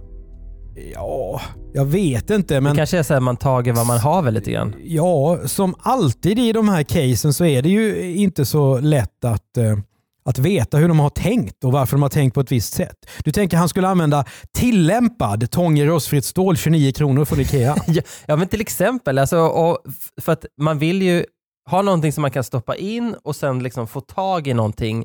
Ja, 0.95 1.41
jag 1.73 1.85
vet 1.85 2.31
inte 2.31 2.55
Det 2.55 2.61
men... 2.61 2.77
kanske 2.77 2.99
är 2.99 3.03
så 3.03 3.15
att 3.15 3.23
man 3.23 3.37
tager 3.37 3.73
vad 3.73 3.87
man 3.87 3.99
haver 3.99 4.31
lite 4.31 4.51
grann. 4.51 4.75
Ja, 4.85 5.39
som 5.47 5.75
alltid 5.79 6.39
i 6.39 6.53
de 6.53 6.69
här 6.69 6.83
casen 6.83 7.33
så 7.35 7.45
är 7.45 7.63
det 7.63 7.69
ju 7.69 8.15
inte 8.17 8.45
så 8.45 8.79
lätt 8.81 9.25
att, 9.25 9.57
eh, 9.57 9.79
att 10.25 10.39
veta 10.39 10.77
hur 10.77 10.89
de 10.89 10.99
har 11.01 11.11
tänkt 11.11 11.65
och 11.65 11.73
varför 11.73 11.97
de 11.97 12.03
har 12.03 12.09
tänkt 12.09 12.35
på 12.35 12.41
ett 12.41 12.53
visst 12.53 12.73
sätt. 12.75 12.97
Du 13.25 13.33
tänker 13.33 13.57
han 13.57 13.69
skulle 13.69 13.89
använda 13.89 14.25
tillämpad 14.55 15.51
tång 15.51 15.79
i 15.79 15.87
rostfritt 15.87 16.25
stål 16.25 16.57
29 16.57 16.93
kronor 16.93 17.25
från 17.25 17.41
Ikea. 17.41 17.77
Ja, 18.27 18.37
men 18.37 18.49
till 18.49 18.61
exempel. 18.61 19.19
Alltså, 19.19 19.77
för 20.21 20.33
att 20.33 20.45
man 20.61 20.79
vill 20.79 21.03
ju 21.03 21.25
ha 21.71 21.83
någonting 21.83 22.13
som 22.13 22.23
man 22.23 22.31
kan 22.31 22.45
stoppa 22.45 22.77
in 22.77 23.15
och 23.23 23.37
sen 23.37 23.63
liksom 23.63 23.87
få 23.89 24.01
tag 24.01 24.47
i 24.47 24.55
någonting. 24.55 25.05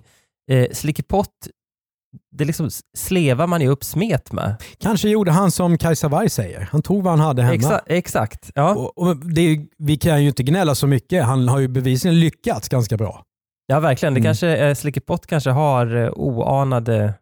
Eh, 0.51 0.67
slickepott, 0.71 1.47
det 2.31 2.45
liksom 2.45 2.69
slevar 2.97 3.47
man 3.47 3.61
ju 3.61 3.67
upp 3.67 3.83
smet 3.83 4.31
med. 4.31 4.55
Kanske 4.77 5.09
gjorde 5.09 5.31
han 5.31 5.51
som 5.51 5.77
Kajsa 5.77 6.07
Warg 6.07 6.29
säger. 6.29 6.69
Han 6.71 6.81
tog 6.81 7.03
vad 7.03 7.11
han 7.13 7.19
hade 7.19 7.41
hemma. 7.41 7.55
Exa 7.55 7.81
exakt. 7.87 8.51
Ja. 8.55 8.75
Och, 8.75 8.97
och 8.97 9.17
det 9.17 9.65
vi 9.77 9.97
kan 9.97 10.21
ju 10.21 10.27
inte 10.27 10.43
gnälla 10.43 10.75
så 10.75 10.87
mycket. 10.87 11.25
Han 11.25 11.47
har 11.49 11.59
ju 11.59 11.67
bevisligen 11.67 12.19
lyckats 12.19 12.69
ganska 12.69 12.97
bra. 12.97 13.23
ja, 13.67 13.79
verkligen. 13.79 14.13
Det 14.13 14.19
Mm. 14.19 14.27
kanske, 14.27 14.57
eh, 14.57 14.75
slickepott 14.75 15.27
kanske 15.27 15.49
har 15.49 15.95
eh, 15.95 16.09
oanade 16.15 17.13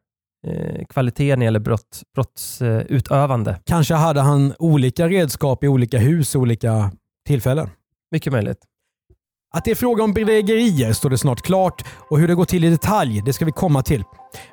eh, 0.47 0.85
kvaliteter 0.89 1.27
när 1.29 1.37
det 1.37 1.43
gäller 1.43 1.59
brott, 1.59 2.01
brottsutövande. 2.15 3.59
Kanske 3.65 3.93
hade 3.93 4.21
han 4.21 4.53
olika 4.59 5.07
redskap 5.07 5.63
i 5.63 5.67
olika 5.67 5.97
hus, 5.97 6.35
olika 6.35 6.91
tillfällen. 7.27 7.69
Mycket 8.11 8.33
möjligt. 8.33 8.57
Att 9.57 9.65
det 9.65 9.71
är 9.71 9.75
fråga 9.75 10.03
om 10.03 10.13
bedrägerier 10.13 10.93
står 10.93 11.09
det 11.09 11.17
snart 11.17 11.41
klart 11.41 11.83
och 12.09 12.19
hur 12.19 12.27
det 12.27 12.35
går 12.35 12.45
till 12.45 12.63
i 12.63 12.69
detalj, 12.69 13.21
det 13.21 13.33
ska 13.33 13.45
vi 13.45 13.51
komma 13.51 13.83
till. 13.83 14.03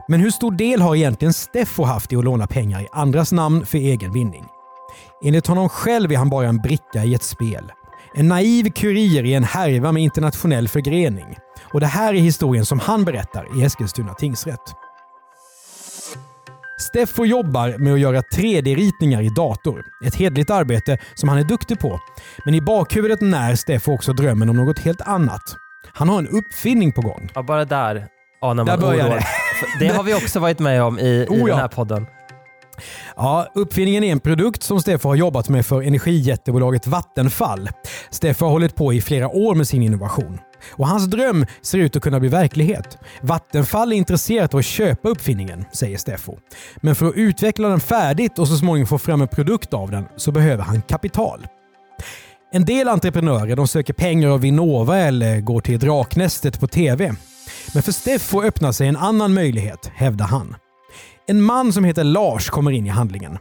Men 0.09 0.21
hur 0.21 0.31
stor 0.31 0.53
del 0.53 0.81
har 0.81 0.97
egentligen 0.97 1.33
Steffo 1.33 1.85
haft 1.85 2.13
i 2.13 2.17
att 2.17 2.25
låna 2.25 2.47
pengar 2.47 2.81
i 2.81 2.89
andras 2.93 3.33
namn 3.33 3.67
för 3.67 3.79
egen 3.79 4.13
vinning? 4.13 4.45
Enligt 5.25 5.47
honom 5.47 5.69
själv 5.69 6.13
är 6.13 6.17
han 6.17 6.31
bara 6.31 6.49
en 6.49 6.59
bricka 6.59 7.05
i 7.05 7.15
ett 7.15 7.23
spel. 7.23 7.73
En 8.15 8.29
naiv 8.29 8.71
kurir 8.71 9.25
i 9.25 9.35
en 9.35 9.45
härva 9.45 9.93
med 9.93 10.03
internationell 10.03 10.69
förgrening. 10.69 11.37
Och 11.73 11.81
det 11.81 11.87
här 11.87 12.15
är 12.15 12.19
historien 12.19 12.67
som 12.67 12.79
han 12.79 13.05
berättar 13.05 13.59
i 13.59 13.65
Eskilstuna 13.65 14.15
tingsrätt. 14.15 14.75
Steffo 16.81 17.25
jobbar 17.25 17.79
med 17.79 17.93
att 17.93 18.01
göra 18.01 18.21
3D-ritningar 18.21 19.23
i 19.23 19.29
dator. 19.29 19.83
Ett 20.05 20.15
hedligt 20.15 20.51
arbete 20.51 20.99
som 21.15 21.29
han 21.29 21.39
är 21.39 21.45
duktig 21.45 21.79
på. 21.81 22.01
Men 22.45 22.55
i 22.55 22.61
bakhuvudet 22.61 23.21
när 23.21 23.55
Steffo 23.55 23.93
också 23.95 24.13
drömmen 24.13 24.49
om 24.49 24.57
något 24.57 24.79
helt 24.79 25.01
annat. 25.01 25.43
Han 25.95 26.09
har 26.09 26.19
en 26.19 26.29
uppfinning 26.29 26.93
på 26.93 27.01
gång. 27.01 27.31
Ja, 27.35 27.43
bara 27.43 27.65
där 27.65 28.07
anar 28.43 28.65
Där 28.65 28.73
man 28.73 28.81
börjar 28.81 29.09
oro. 29.09 29.15
det. 29.15 29.25
Det 29.87 29.95
har 29.95 30.03
vi 30.03 30.15
också 30.15 30.41
varit 30.41 30.59
med 30.59 30.83
om 30.83 30.99
i, 30.99 31.03
i 31.03 31.27
Oh, 31.29 31.39
ja. 31.41 31.47
den 31.47 31.57
här 31.59 31.69
podden. 31.69 32.07
Ja, 33.17 33.47
uppfinningen 33.55 34.05
är 34.05 34.13
en 34.13 34.21
produkt 34.21 34.63
som 34.63 34.81
Steffo 34.81 35.09
har 35.09 35.15
jobbat 35.17 35.49
med 35.49 35.67
för 35.67 35.83
energijättebolaget 35.83 36.87
Vattenfall. 36.87 37.69
Steffo 38.11 38.45
har 38.45 38.53
hållit 38.53 38.77
på 38.77 38.93
i 38.93 39.01
flera 39.01 39.29
år 39.29 39.55
med 39.55 39.69
sin 39.69 39.83
innovation. 39.83 40.39
Och 40.71 40.89
hans 40.89 41.07
dröm 41.07 41.47
ser 41.63 41.79
ut 41.79 41.97
att 41.97 42.03
kunna 42.03 42.21
bli 42.21 42.29
verklighet. 42.29 42.99
Vattenfall 43.21 43.93
är 43.93 43.97
intresserat 43.97 44.55
av 44.55 44.59
att 44.59 44.65
köpa 44.65 45.09
uppfinningen, 45.09 45.65
säger 45.73 45.99
Steffo. 45.99 46.37
Men 46.81 46.95
för 46.95 47.07
att 47.07 47.15
utveckla 47.15 47.69
den 47.69 47.81
färdigt 47.81 48.39
och 48.39 48.49
så 48.49 48.57
småningom 48.57 48.87
få 48.87 48.99
fram 48.99 49.23
en 49.23 49.29
produkt 49.29 49.75
av 49.75 49.91
den 49.91 50.05
så 50.17 50.33
behöver 50.33 50.65
han 50.65 50.83
kapital. 50.83 51.47
En 52.53 52.65
del 52.65 52.89
entreprenörer 52.89 53.57
de 53.57 53.69
söker 53.69 53.93
pengar 53.93 54.29
av 54.29 54.41
Vinnova 54.41 54.99
eller 54.99 55.41
går 55.41 55.61
till 55.61 55.79
Draknästet 55.79 56.61
på 56.61 56.67
TV. 56.67 57.15
Men 57.75 57.83
för 57.83 57.93
Steffo 57.93 58.43
öppnar 58.43 58.73
sig 58.73 58.89
en 58.89 58.97
annan 58.97 59.35
möjlighet, 59.35 59.91
hävdar 59.95 60.27
han. 60.27 60.57
En 61.27 61.43
man 61.43 61.73
som 61.73 61.85
heter 61.85 62.05
Lars 62.05 62.51
kommer 62.51 62.71
in 62.71 62.87
i 62.87 62.89
handlingen. 62.89 63.39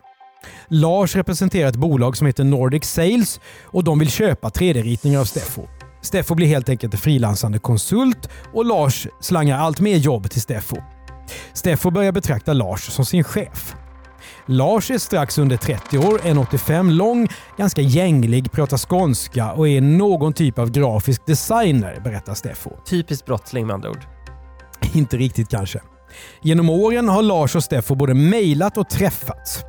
Lars 0.67 1.15
representerar 1.15 1.69
ett 1.69 1.75
bolag 1.75 2.17
som 2.17 2.27
heter 2.27 2.43
Nordic 2.43 2.85
Sales 2.85 3.39
och 3.63 3.83
de 3.83 3.99
vill 3.99 4.11
köpa 4.11 4.49
3D-ritningar 4.49 5.19
av 5.19 5.25
Steffo. 5.25 5.67
Steffo 6.01 6.35
blir 6.35 6.47
helt 6.47 6.69
enkelt 6.69 6.93
en 6.93 6.99
frilansande 6.99 7.59
konsult 7.59 8.29
och 8.53 8.65
Lars 8.65 9.07
slangar 9.19 9.57
allt 9.57 9.79
mer 9.79 9.97
jobb 9.97 10.29
till 10.29 10.41
Steffo. 10.41 10.77
Steffo 11.53 11.91
börjar 11.91 12.11
betrakta 12.11 12.53
Lars 12.53 12.81
som 12.81 13.05
sin 13.05 13.23
chef. 13.23 13.75
Lars 14.45 14.91
är 14.91 14.97
strax 14.97 15.37
under 15.37 15.57
30 15.57 15.97
år, 15.97 16.19
1,85 16.19 16.91
lång, 16.91 17.27
ganska 17.57 17.81
gänglig, 17.81 18.51
pratar 18.51 18.77
skånska 18.77 19.51
och 19.51 19.67
är 19.67 19.81
någon 19.81 20.33
typ 20.33 20.59
av 20.59 20.71
grafisk 20.71 21.25
designer, 21.25 22.01
berättar 22.03 22.33
Steffo. 22.33 22.69
Typiskt 22.85 23.25
brottsling 23.25 23.67
med 23.67 23.73
andra 23.73 23.89
ord. 23.89 24.03
Inte 24.93 25.17
riktigt 25.17 25.49
kanske. 25.49 25.81
Genom 26.41 26.69
åren 26.69 27.09
har 27.09 27.21
Lars 27.21 27.55
och 27.55 27.63
Steffo 27.63 27.95
både 27.95 28.13
mejlat 28.13 28.77
och 28.77 28.89
träffats. 28.89 29.63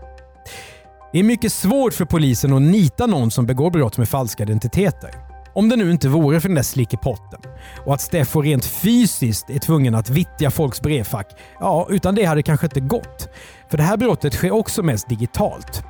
Det 1.13 1.19
är 1.19 1.23
mycket 1.23 1.53
svårt 1.53 1.95
för 1.95 2.05
polisen 2.05 2.53
att 2.53 2.63
nita 2.63 3.07
någon 3.07 3.31
som 3.31 3.47
begår 3.47 3.71
brott 3.71 3.99
med 3.99 4.09
falska 4.09 4.43
identiteter. 4.43 5.30
Om 5.55 5.69
det 5.69 5.77
nu 5.77 5.91
inte 5.91 6.09
vore 6.09 6.41
för 6.41 6.49
den 6.49 6.55
där 6.55 6.63
slickepotten 6.63 7.41
och 7.85 7.95
att 7.95 8.01
Steffo 8.01 8.43
rent 8.43 8.65
fysiskt 8.65 9.51
är 9.51 9.59
tvungen 9.59 9.95
att 9.95 10.11
vittja 10.11 10.51
folks 10.51 10.81
brevfack. 10.81 11.27
Ja, 11.61 11.87
utan 11.91 12.15
det 12.15 12.25
hade 12.25 12.39
det 12.39 12.43
kanske 12.43 12.67
inte 12.67 12.81
gått. 12.81 13.29
För 13.71 13.77
det 13.77 13.83
här 13.83 13.97
brottet 13.97 14.35
sker 14.35 14.51
också 14.51 14.83
mest 14.83 15.09
digitalt. 15.09 15.83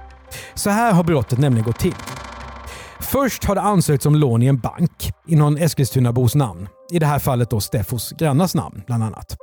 Så 0.55 0.71
här 0.71 0.93
har 0.93 1.05
brottet 1.05 1.39
nämligen 1.39 1.65
gått 1.65 1.79
till. 1.79 1.95
Först 3.01 3.45
har 3.45 3.55
det 3.55 3.61
ansökts 3.61 4.07
om 4.07 4.15
lån 4.15 4.43
i 4.43 4.47
en 4.47 4.59
bank 4.59 5.13
i 5.29 5.37
någon 5.37 5.59
Eskilstunabos 5.59 6.35
namn. 6.35 6.69
I 6.93 6.99
det 6.99 7.07
här 7.07 7.19
fallet 7.19 7.51
då 7.51 7.61
Steffos 7.61 8.13
grannars 8.13 8.55
namn 8.55 8.83
bland 8.87 9.05
annat. 9.05 9.37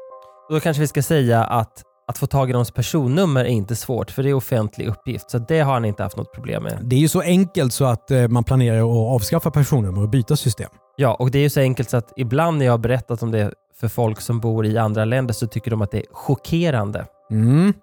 Då 0.49 0.59
kanske 0.59 0.81
vi 0.81 0.87
ska 0.87 1.03
säga 1.03 1.43
att 1.43 1.83
att 2.07 2.17
få 2.17 2.27
tag 2.27 2.49
i 2.49 2.53
någons 2.53 2.71
personnummer 2.71 3.45
är 3.45 3.49
inte 3.49 3.75
svårt, 3.75 4.11
för 4.11 4.23
det 4.23 4.29
är 4.29 4.33
offentlig 4.33 4.87
uppgift. 4.87 5.31
Så 5.31 5.37
det 5.37 5.59
har 5.59 5.73
han 5.73 5.85
inte 5.85 6.03
haft 6.03 6.17
något 6.17 6.33
problem 6.33 6.63
med. 6.63 6.79
Det 6.83 6.95
är 6.95 6.99
ju 6.99 7.07
så 7.07 7.21
enkelt 7.21 7.73
så 7.73 7.85
att 7.85 8.11
eh, 8.11 8.27
man 8.27 8.43
planerar 8.43 8.77
att 8.77 9.13
avskaffa 9.15 9.51
personnummer 9.51 10.01
och 10.01 10.09
byta 10.09 10.35
system. 10.35 10.69
Ja, 10.95 11.13
och 11.13 11.31
det 11.31 11.39
är 11.39 11.43
ju 11.43 11.49
så 11.49 11.59
enkelt 11.59 11.89
så 11.89 11.97
att 11.97 12.13
ibland 12.15 12.57
när 12.57 12.65
jag 12.65 12.73
har 12.73 12.77
berättat 12.77 13.23
om 13.23 13.31
det 13.31 13.53
för 13.79 13.87
folk 13.87 14.21
som 14.21 14.39
bor 14.39 14.65
i 14.65 14.77
andra 14.77 15.05
länder 15.05 15.33
så 15.33 15.47
tycker 15.47 15.71
de 15.71 15.81
att 15.81 15.91
det 15.91 15.97
är 15.97 16.05
chockerande. 16.11 17.05
Mm. 17.31 17.73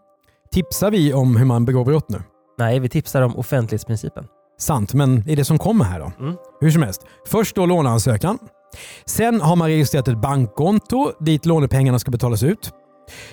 Tipsar 0.52 0.90
vi 0.90 1.14
om 1.14 1.36
hur 1.36 1.44
man 1.44 1.64
begår 1.64 1.84
brott 1.84 2.08
nu? 2.08 2.22
Nej, 2.58 2.78
vi 2.78 2.88
tipsar 2.88 3.22
om 3.22 3.36
offentlighetsprincipen. 3.36 4.26
Sant, 4.58 4.94
men 4.94 5.28
är 5.28 5.36
det 5.36 5.44
som 5.44 5.58
kommer 5.58 5.84
här 5.84 6.00
då? 6.00 6.12
Mm. 6.20 6.36
Hur 6.60 6.70
som 6.70 6.82
helst. 6.82 7.02
Först 7.26 7.56
då 7.56 7.66
låneansökan. 7.66 8.38
Sen 9.06 9.40
har 9.40 9.56
man 9.56 9.68
registrerat 9.68 10.08
ett 10.08 10.20
bankkonto 10.20 11.12
dit 11.20 11.46
lånepengarna 11.46 11.98
ska 11.98 12.10
betalas 12.10 12.42
ut. 12.42 12.72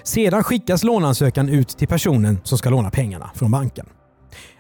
Sedan 0.04 0.44
skickas 0.44 0.84
låneansökan 0.84 1.50
ut 1.50 1.70
till 1.70 1.88
personen 1.88 2.40
som 2.44 2.58
ska 2.58 2.70
låna 2.70 2.90
pengarna 2.90 3.32
från 3.36 3.52
banken. 3.52 3.86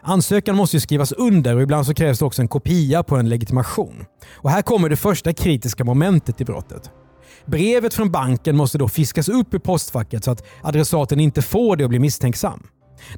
Ansökan 0.02 0.56
måste 0.56 0.76
ju 0.76 0.82
skrivas 0.82 1.12
under 1.12 1.56
och 1.56 1.62
ibland 1.62 1.86
så 1.86 1.94
krävs 1.94 2.20
det 2.20 2.26
också 2.26 2.42
en 2.42 2.48
kopia 2.48 3.04
på 3.04 3.16
en 3.16 3.30
legitimation. 3.30 4.06
Och 4.34 4.50
här 4.50 4.62
kommer 4.62 4.90
det 4.90 4.96
första 4.96 5.34
kritiska 5.34 5.84
momentet 5.84 6.42
i 6.42 6.46
brottet. 6.46 6.92
Brevet 7.46 7.94
från 7.94 8.12
banken 8.12 8.58
måste 8.58 8.78
då 8.78 8.88
fiskas 8.88 9.30
upp 9.30 9.54
ur 9.54 9.60
postfacket 9.60 10.24
så 10.24 10.32
att 10.32 10.44
adressaten 10.64 11.20
inte 11.20 11.42
får 11.42 11.76
det 11.76 11.84
och 11.84 11.90
blir 11.90 12.00
misstänksam. 12.00 12.64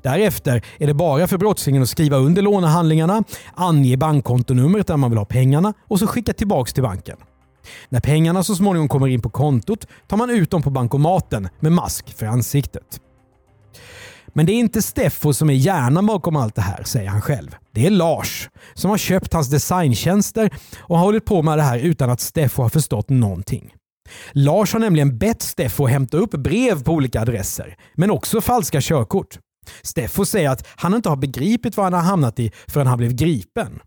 Därefter 0.01 0.65
är 0.77 0.87
det 0.87 0.93
bara 0.93 1.27
för 1.27 1.37
brottslingen 1.37 1.83
att 1.83 1.89
skriva 1.89 2.17
under 2.17 2.41
lånehandlingarna, 2.41 3.23
ange 3.55 3.97
bankkontonumret 3.97 4.87
där 4.87 4.97
man 4.97 5.11
vill 5.11 5.17
ha 5.17 5.25
pengarna 5.25 5.73
och 5.87 5.99
så 5.99 6.07
skicka 6.07 6.33
tillbaka 6.33 6.71
till 6.71 6.83
banken. 6.83 7.17
När 7.89 7.99
pengarna 7.99 8.43
så 8.43 8.55
småningom 8.55 8.87
kommer 8.87 9.07
in 9.07 9.21
på 9.21 9.29
kontot 9.29 9.87
tar 10.07 10.17
man 10.17 10.29
ut 10.29 10.51
dem 10.51 10.61
på 10.61 10.69
bankomaten 10.69 11.49
med 11.59 11.71
mask 11.71 12.17
för 12.17 12.25
ansiktet. 12.25 12.99
Men 14.33 14.45
det 14.45 14.51
är 14.51 14.59
inte 14.59 14.81
Steffo 14.81 15.33
som 15.33 15.49
är 15.49 15.53
hjärnan 15.53 16.05
bakom 16.05 16.35
allt 16.35 16.55
det 16.55 16.61
här, 16.61 16.83
säger 16.83 17.09
han 17.09 17.21
själv. 17.21 17.55
Det 17.71 17.85
är 17.85 17.89
Lars 17.89 18.49
som 18.73 18.89
har 18.89 18.97
köpt 18.97 19.33
hans 19.33 19.49
designtjänster 19.49 20.49
och 20.79 20.97
har 20.97 21.05
hållit 21.05 21.25
på 21.25 21.41
med 21.41 21.57
det 21.57 21.63
här 21.63 21.79
utan 21.79 22.09
att 22.09 22.19
Steffo 22.19 22.61
har 22.61 22.69
förstått 22.69 23.09
någonting. 23.09 23.73
Lars 24.31 24.73
har 24.73 24.79
nämligen 24.79 25.17
bett 25.17 25.41
Steffo 25.41 25.85
hämta 25.85 26.17
upp 26.17 26.31
brev 26.31 26.83
på 26.83 26.91
olika 26.91 27.21
adresser, 27.21 27.77
men 27.95 28.11
också 28.11 28.41
falska 28.41 28.81
körkort. 28.81 29.39
Steffo 29.81 30.25
säger 30.25 30.49
att 30.49 30.67
han 30.75 30.93
inte 30.93 31.09
har 31.09 31.15
begripit 31.15 31.77
vad 31.77 31.85
han 31.85 31.93
har 31.93 32.01
hamnat 32.01 32.39
i 32.39 32.51
förrän 32.67 32.87
han 32.87 32.97
blev 32.97 33.13
gripen. 33.13 33.79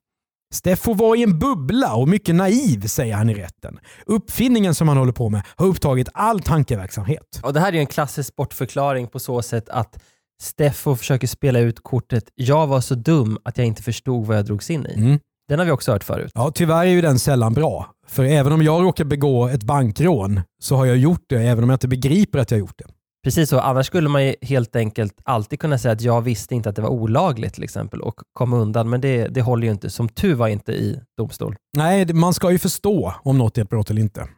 Steffo 0.56 0.94
var 0.94 1.16
i 1.16 1.22
en 1.22 1.38
bubbla 1.38 1.94
och 1.94 2.08
mycket 2.08 2.34
naiv, 2.34 2.86
säger 2.86 3.14
han 3.14 3.30
i 3.30 3.34
rätten. 3.34 3.78
Uppfinningen 4.06 4.75
som 4.75 4.88
han 4.88 4.96
håller 4.96 5.12
på 5.12 5.28
med 5.28 5.42
har 5.56 5.66
upptagit 5.66 6.08
all 6.14 6.40
tankeverksamhet. 6.40 7.40
Och 7.42 7.52
det 7.52 7.60
här 7.60 7.68
är 7.68 7.72
ju 7.72 7.78
en 7.78 7.86
klassisk 7.86 8.36
bortförklaring 8.36 9.08
på 9.08 9.18
så 9.18 9.42
sätt 9.42 9.68
att 9.68 10.02
Steffo 10.42 10.96
försöker 10.96 11.26
spela 11.26 11.58
ut 11.58 11.82
kortet 11.82 12.25
“jag 12.34 12.66
var 12.66 12.80
så 12.80 12.94
dum 12.94 13.38
att 13.44 13.58
jag 13.58 13.66
inte 13.66 13.82
förstod 13.82 14.26
vad 14.26 14.36
jag 14.36 14.44
drogs 14.44 14.70
in 14.70 14.86
i”. 14.86 14.94
Mm. 14.98 15.18
Den 15.48 15.58
har 15.58 15.66
vi 15.66 15.72
också 15.72 15.92
hört 15.92 16.04
förut. 16.04 16.32
Ja, 16.34 16.52
tyvärr 16.54 16.86
är 16.86 16.90
ju 16.90 17.00
den 17.00 17.18
sällan 17.18 17.54
bra. 17.54 17.86
För 18.06 18.25
även 18.25 18.52
om 18.52 18.62
jag 18.62 18.82
råkar 18.82 19.04
begå 19.04 19.48
ett 19.48 19.62
bankrån 19.62 20.40
så 20.62 20.76
har 20.76 20.86
jag 20.86 20.96
gjort 20.96 21.25
det, 21.28 21.42
även 21.42 21.64
om 21.64 21.70
jag 21.70 21.75
inte 21.75 21.88
begriper 21.88 22.38
att 22.38 22.50
jag 22.50 22.60
gjort 22.60 22.78
det. 22.78 22.84
Precis 23.26 23.49
så, 23.50 23.61
annars 23.61 23.87
skulle 23.87 24.09
man 24.09 24.25
ju 24.25 24.35
helt 24.42 24.76
enkelt 24.76 25.14
alltid 25.25 25.61
kunna 25.61 25.78
säga 25.78 25.92
att 25.92 26.00
jag 26.00 26.23
visste 26.23 26.54
inte 26.54 26.68
att 26.68 26.76
det 26.76 26.83
var 26.83 26.88
olagligt 26.88 27.54
till 27.54 27.64
exempel 27.64 28.00
och 28.00 28.14
komma 28.33 28.56
undan, 28.56 28.90
men 28.90 29.00
det, 29.00 29.28
det 29.28 29.42
håller 29.42 29.66
ju 29.66 29.73
inte, 29.73 29.90
som 29.90 30.09
tur 30.09 30.35
var 30.35 30.49
inte 30.49 30.73
i 30.73 31.00
domstol. 31.18 31.56
Nej, 31.76 32.14
man 32.14 32.35
ska 32.35 32.50
ju 32.50 32.59
förstå 32.59 33.14
om 33.23 33.38
något 33.38 33.59
är 33.59 33.62
ett 33.62 33.68
brott 33.68 33.90
eller 33.90 34.02
inte. 34.02 34.28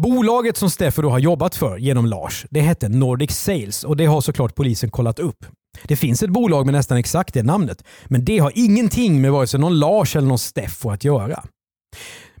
Bolaget 0.00 0.56
som 0.56 0.70
Steffo 0.70 1.02
då 1.02 1.10
har 1.10 1.18
jobbat 1.18 1.54
för 1.54 1.76
genom 1.76 2.06
Lars, 2.06 2.46
det 2.50 2.60
hette 2.60 2.88
Nordic 2.88 3.30
Sales 3.30 3.84
och 3.84 3.96
det 3.96 4.06
har 4.06 4.20
såklart 4.20 4.54
polisen 4.54 4.90
kollat 4.90 5.18
upp. 5.18 5.46
Det 5.84 5.96
finns 5.96 6.22
ett 6.22 6.30
bolag 6.30 6.66
med 6.66 6.74
nästan 6.74 6.98
exakt 6.98 7.34
det 7.34 7.42
namnet, 7.42 7.84
men 8.04 8.24
det 8.24 8.38
har 8.38 8.52
ingenting 8.54 9.20
med 9.20 9.32
vare 9.32 9.46
sig 9.46 9.60
någon 9.60 9.78
Lars 9.78 10.16
eller 10.16 10.28
någon 10.28 10.38
Steffo 10.38 10.90
att 10.90 11.04
göra. 11.04 11.44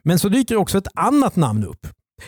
Men 0.02 0.18
så 0.18 0.28
dyker 0.28 0.56
också 0.56 0.78
ett 0.78 0.88
annat 0.94 1.36
namn 1.36 1.64
upp. 1.64 1.86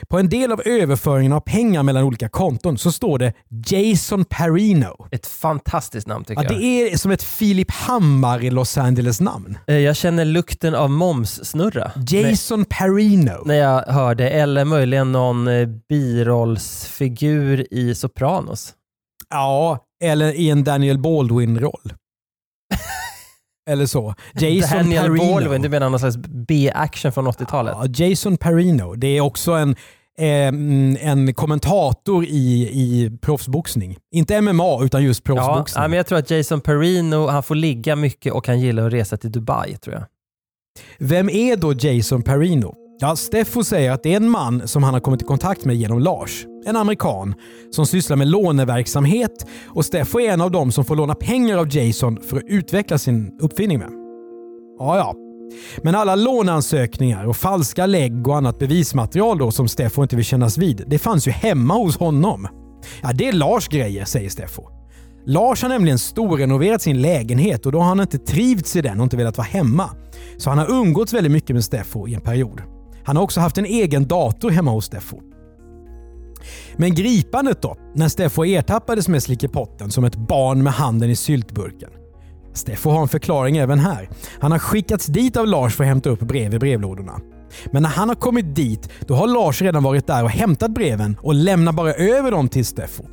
På 0.09 0.19
en 0.19 0.29
del 0.29 0.53
av 0.53 0.63
överföringen 0.65 1.33
av 1.33 1.41
pengar 1.41 1.83
mellan 1.83 2.05
olika 2.05 2.29
konton 2.29 2.79
så 2.79 2.93
står 2.93 3.19
det 3.19 3.33
Jason 3.67 4.25
Parino. 4.25 5.07
Ett 5.11 5.27
fantastiskt 5.27 6.07
namn 6.07 6.25
tycker 6.25 6.43
Ja, 6.43 6.51
jag. 6.53 6.61
det 6.61 6.93
är 6.93 6.97
som 6.97 7.11
ett 7.11 7.23
Filip 7.23 7.71
Hammar 7.71 8.45
i 8.45 8.51
Los 8.51 8.79
Angeles-namn. 8.79 9.59
Eh, 9.67 9.77
Jag 9.79 9.97
känner 9.97 10.25
lukten 10.25 10.75
av 10.75 10.91
momssnurra 10.91 11.91
Jason 12.11 12.65
Parino. 12.65 13.43
när 13.45 13.55
jag 13.55 13.83
hör 13.83 14.15
det, 14.15 14.31
eller 14.31 14.65
möjligen 14.65 15.13
någon 15.13 15.49
eh, 15.49 15.69
birollsfigur 15.89 17.67
i 17.75 17.95
Sopranos. 17.95 18.73
Ja, 19.31 19.79
eller 20.05 20.33
i 20.33 20.51
en 20.51 20.65
Daniel 20.65 20.99
Baldwin-roll. 20.99 21.93
Eller 23.67 23.87
så. 23.87 24.15
Jason 24.35 24.79
Daniel 24.79 25.07
Parino. 25.07 25.35
Baldwin, 25.35 25.63
du 25.63 25.69
menar 25.69 25.91
någon 25.91 26.01
slags 26.01 26.17
B-action 26.17 27.13
från 27.13 27.27
80-talet? 27.29 27.75
Ja, 27.79 28.05
Jason 28.05 28.37
Parino. 28.37 28.95
Det 28.95 29.07
är 29.07 29.21
också 29.21 29.53
en, 29.53 29.77
eh, 30.19 31.09
en 31.11 31.35
kommentator 31.35 32.25
i, 32.25 32.69
i 32.73 33.19
proffsboxning. 33.23 33.97
Inte 34.13 34.41
MMA, 34.41 34.85
utan 34.85 35.05
just 35.05 35.25
proffsboxning. 35.25 35.83
ja, 35.83 35.89
men 35.89 35.97
jag 35.97 36.07
tror 36.07 36.19
att 36.19 36.31
Jason 36.31 36.61
Perino, 36.61 37.27
han 37.27 37.43
får 37.43 37.55
ligga 37.55 37.97
mycket 37.97 38.33
och 38.33 38.47
han 38.47 38.61
gillar 38.61 38.87
att 38.87 38.93
resa 38.93 39.17
till 39.17 39.33
Dubai 39.33 39.77
tror 39.77 39.95
jag. 39.95 40.05
Vem 40.99 41.31
är 41.31 41.57
då 41.57 41.73
Jason 41.73 42.23
Parino? 42.23 42.75
Ja, 42.99 43.17
Steffo 43.17 43.65
säger 43.65 43.91
att 43.91 44.03
det 44.03 44.13
är 44.13 44.17
en 44.17 44.31
man 44.31 44.69
som 44.69 44.83
han 44.83 44.95
har 44.95 45.01
kommit 45.01 45.23
i 45.23 45.25
kontakt 45.25 45.65
med 45.65 45.77
genom 45.77 45.99
Lars. 45.99 46.47
En 46.67 46.77
amerikan 46.77 47.35
som 47.71 47.87
sysslar 47.87 48.17
med 48.17 48.29
låneverksamhet 48.29 49.47
och 49.69 49.85
Steffo 49.85 50.21
är 50.21 50.33
en 50.33 50.41
av 50.41 50.51
dem 50.51 50.73
som 50.73 50.85
får 50.85 50.97
låna 50.97 51.15
pengar 51.15 51.59
av 51.59 51.77
Jason 51.77 52.19
för 52.23 52.37
att 52.37 52.43
utveckla 52.47 52.99
sin 52.99 53.39
uppfinning 53.41 53.79
med. 53.79 53.91
Ja, 54.79 54.97
ja. 54.97 55.15
Men 55.83 55.95
alla 55.95 56.15
låneansökningar 56.15 57.27
och 57.27 57.37
falska 57.37 57.87
lägg 57.87 58.29
och 58.29 58.37
annat 58.37 58.59
bevismaterial 58.59 59.39
då 59.39 59.51
som 59.51 59.69
Steffo 59.69 60.03
inte 60.03 60.17
vill 60.17 60.25
kännas 60.25 60.59
vid, 60.59 60.85
det 60.87 60.99
fanns 60.99 61.29
ju 61.29 61.31
hemma 61.31 61.75
hos 61.75 61.99
honom. 61.99 62.49
Ja, 63.03 63.13
det 63.15 63.29
är 63.29 63.33
Lars 63.33 63.69
grejer, 63.69 64.05
säger 64.05 64.31
Steffo. 64.31 64.63
Lars 65.27 65.63
har 65.63 65.69
nämligen 65.69 65.99
storrenoverat 65.99 66.83
sin 66.83 67.03
lägenhet 67.03 67.67
och 67.67 67.73
då 67.73 67.79
har 67.79 67.89
han 67.89 68.01
inte 68.01 68.19
trivts 68.19 68.77
i 68.77 68.81
den 68.81 69.01
och 69.01 69.05
inte 69.05 69.17
velat 69.17 69.39
vara 69.39 69.47
hemma. 69.47 69.91
Så 70.37 70.51
han 70.51 70.59
har 70.59 70.71
umgåtts 70.71 71.13
väldigt 71.13 71.33
mycket 71.33 71.55
med 71.55 71.65
Steffo 71.65 72.09
i 72.09 72.15
en 72.15 72.21
period. 72.21 72.76
Han 73.07 73.17
har 73.17 73.23
också 73.23 73.41
haft 73.41 73.59
en 73.59 73.65
egen 73.65 74.07
dator 74.07 74.51
hemma 74.51 74.71
hos 74.71 74.85
Steffo. 74.85 75.21
Men 76.77 76.95
gripandet 76.95 77.63
då, 77.63 77.77
när 77.95 78.09
Steffo 78.09 78.45
ertappades 78.45 79.09
med 79.09 79.23
slickepotten 79.23 79.91
som 79.91 80.05
ett 80.05 80.17
barn 80.17 80.63
med 80.63 80.73
handen 80.73 81.11
i 81.11 81.17
syltburken. 81.17 81.91
Steffo 82.53 82.91
har 82.91 83.03
en 83.03 83.09
förklaring 83.09 83.57
även 83.57 83.79
här. 83.79 84.09
Han 84.41 84.53
har 84.53 84.59
skickats 84.59 85.07
dit 85.07 85.37
av 85.37 85.47
Lars 85.47 85.75
för 85.75 85.85
att 85.85 85.89
hämta 85.89 86.11
upp 86.11 86.21
brev 86.21 86.55
i 86.55 86.59
brevlådorna. 86.59 87.21
Men 87.73 87.83
när 87.83 87.91
han 87.91 88.09
har 88.09 88.17
kommit 88.17 88.55
dit, 88.55 88.91
då 89.07 89.15
har 89.15 89.27
Lars 89.27 89.63
redan 89.63 89.83
varit 89.83 90.07
där 90.07 90.25
och 90.25 90.31
hämtat 90.31 90.71
breven 90.71 91.17
och 91.23 91.35
lämnar 91.35 91.73
bara 91.73 91.95
över 91.95 92.31
dem 92.31 92.49
till 92.49 92.65
Steffo. 92.65 93.05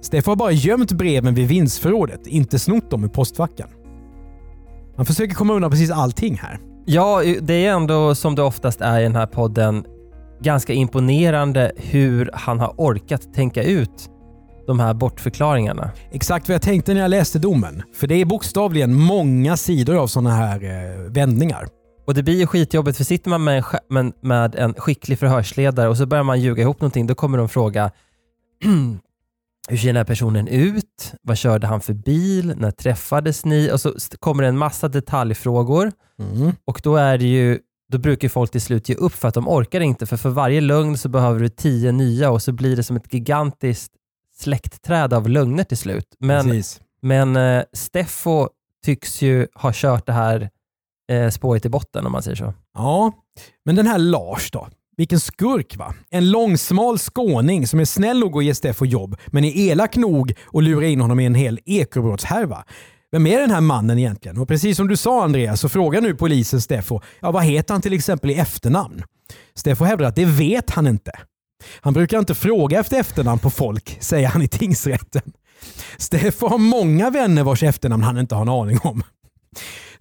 Steffo 0.00 0.30
har 0.30 0.36
bara 0.36 0.52
gömt 0.52 0.92
breven 0.92 1.34
vid 1.34 1.48
vindsförrådet, 1.48 2.26
inte 2.26 2.58
snott 2.58 2.90
dem 2.90 3.04
ur 3.04 3.08
postfacken. 3.08 3.68
Han 4.96 5.06
försöker 5.06 5.34
komma 5.34 5.54
undan 5.54 5.70
precis 5.70 5.90
allting 5.90 6.36
här. 6.36 6.69
Ja, 6.84 7.22
det 7.40 7.66
är 7.66 7.72
ändå 7.72 8.14
som 8.14 8.34
det 8.34 8.42
oftast 8.42 8.80
är 8.80 9.00
i 9.00 9.02
den 9.02 9.16
här 9.16 9.26
podden 9.26 9.84
ganska 10.40 10.72
imponerande 10.72 11.72
hur 11.76 12.30
han 12.34 12.60
har 12.60 12.74
orkat 12.76 13.34
tänka 13.34 13.62
ut 13.62 14.10
de 14.66 14.80
här 14.80 14.94
bortförklaringarna. 14.94 15.90
Exakt 16.10 16.48
vad 16.48 16.54
jag 16.54 16.62
tänkte 16.62 16.94
när 16.94 17.00
jag 17.00 17.08
läste 17.08 17.38
domen. 17.38 17.82
För 17.94 18.06
det 18.06 18.14
är 18.14 18.24
bokstavligen 18.24 18.94
många 18.94 19.56
sidor 19.56 19.96
av 19.96 20.06
sådana 20.06 20.30
här 20.30 20.64
eh, 20.64 21.10
vändningar. 21.12 21.68
Och 22.06 22.14
det 22.14 22.22
blir 22.22 22.38
ju 22.38 22.46
skitjobbigt 22.46 22.96
för 22.96 23.04
sitter 23.04 23.30
man 23.30 23.44
med 23.44 23.64
en, 23.90 24.12
med 24.20 24.54
en 24.54 24.74
skicklig 24.74 25.18
förhörsledare 25.18 25.88
och 25.88 25.96
så 25.96 26.06
börjar 26.06 26.24
man 26.24 26.40
ljuga 26.40 26.62
ihop 26.62 26.80
någonting, 26.80 27.06
då 27.06 27.14
kommer 27.14 27.38
de 27.38 27.48
fråga 27.48 27.90
hur 29.68 29.76
ser 29.76 29.86
den 29.86 29.96
här 29.96 30.04
personen 30.04 30.48
ut? 30.48 31.12
Vad 31.22 31.38
körde 31.38 31.66
han 31.66 31.80
för 31.80 31.92
bil? 31.94 32.54
När 32.56 32.70
träffades 32.70 33.44
ni? 33.44 33.70
Och 33.72 33.80
så 33.80 33.94
kommer 34.18 34.42
det 34.42 34.48
en 34.48 34.58
massa 34.58 34.88
detaljfrågor 34.88 35.92
Mm. 36.18 36.52
och 36.64 36.80
då 36.84 36.96
är 36.96 37.18
ju 37.18 37.58
då 37.92 37.98
brukar 37.98 38.28
folk 38.28 38.50
till 38.50 38.60
slut 38.60 38.88
ge 38.88 38.94
upp 38.94 39.12
för 39.12 39.28
att 39.28 39.34
de 39.34 39.48
orkar 39.48 39.80
inte, 39.80 40.06
för 40.06 40.16
för 40.16 40.30
varje 40.30 40.60
lögn 40.60 40.98
så 40.98 41.08
behöver 41.08 41.40
du 41.40 41.48
tio 41.48 41.92
nya 41.92 42.30
och 42.30 42.42
så 42.42 42.52
blir 42.52 42.76
det 42.76 42.82
som 42.82 42.96
ett 42.96 43.14
gigantiskt 43.14 43.92
släktträd 44.38 45.12
av 45.12 45.28
lögner 45.28 45.64
till 45.64 45.76
slut. 45.78 46.06
Men, 46.18 46.44
Precis. 46.46 46.80
men 47.02 47.36
eh, 47.36 47.62
Steffo 47.72 48.48
tycks 48.84 49.22
ju 49.22 49.46
ha 49.54 49.70
kört 49.74 50.06
det 50.06 50.12
här 50.12 50.50
eh, 51.12 51.30
spåret 51.30 51.64
i 51.64 51.68
botten 51.68 52.06
om 52.06 52.12
man 52.12 52.22
säger 52.22 52.36
så. 52.36 52.54
Ja, 52.74 53.12
men 53.64 53.76
den 53.76 53.86
här 53.86 53.98
Lars 53.98 54.50
då? 54.50 54.68
Vilken 55.00 55.20
skurk 55.20 55.76
va? 55.76 55.94
En 56.10 56.30
långsmal 56.30 56.98
skåning 56.98 57.66
som 57.66 57.80
är 57.80 57.84
snäll 57.84 58.18
nog 58.18 58.38
att 58.38 58.44
ge 58.44 58.54
Steffo 58.54 58.84
jobb, 58.84 59.16
men 59.26 59.44
är 59.44 59.56
elak 59.56 59.96
nog 59.96 60.34
att 60.52 60.64
lura 60.64 60.86
in 60.86 61.00
honom 61.00 61.20
i 61.20 61.26
en 61.26 61.34
hel 61.34 61.60
ekobrottshärva. 61.66 62.64
Vem 63.12 63.26
är 63.26 63.40
den 63.40 63.50
här 63.50 63.60
mannen 63.60 63.98
egentligen? 63.98 64.38
Och 64.38 64.48
precis 64.48 64.76
som 64.76 64.88
du 64.88 64.96
sa 64.96 65.24
Andreas 65.24 65.60
så 65.60 65.68
frågar 65.68 66.00
nu 66.00 66.14
polisen 66.14 66.60
Steffo, 66.60 67.00
ja 67.20 67.30
vad 67.30 67.44
heter 67.44 67.74
han 67.74 67.82
till 67.82 67.92
exempel 67.92 68.30
i 68.30 68.34
efternamn? 68.34 69.02
Steffo 69.54 69.84
hävdar 69.84 70.06
att 70.06 70.16
det 70.16 70.24
vet 70.24 70.70
han 70.70 70.86
inte. 70.86 71.12
Han 71.80 71.92
brukar 71.92 72.18
inte 72.18 72.34
fråga 72.34 72.80
efter 72.80 73.00
efternamn 73.00 73.38
på 73.38 73.50
folk, 73.50 73.96
säger 74.00 74.28
han 74.28 74.42
i 74.42 74.48
tingsrätten. 74.48 75.32
Steffo 75.96 76.48
har 76.48 76.58
många 76.58 77.10
vänner 77.10 77.44
vars 77.44 77.62
efternamn 77.62 78.02
han 78.02 78.18
inte 78.18 78.34
har 78.34 78.42
en 78.42 78.48
aning 78.48 78.78
om. 78.82 79.02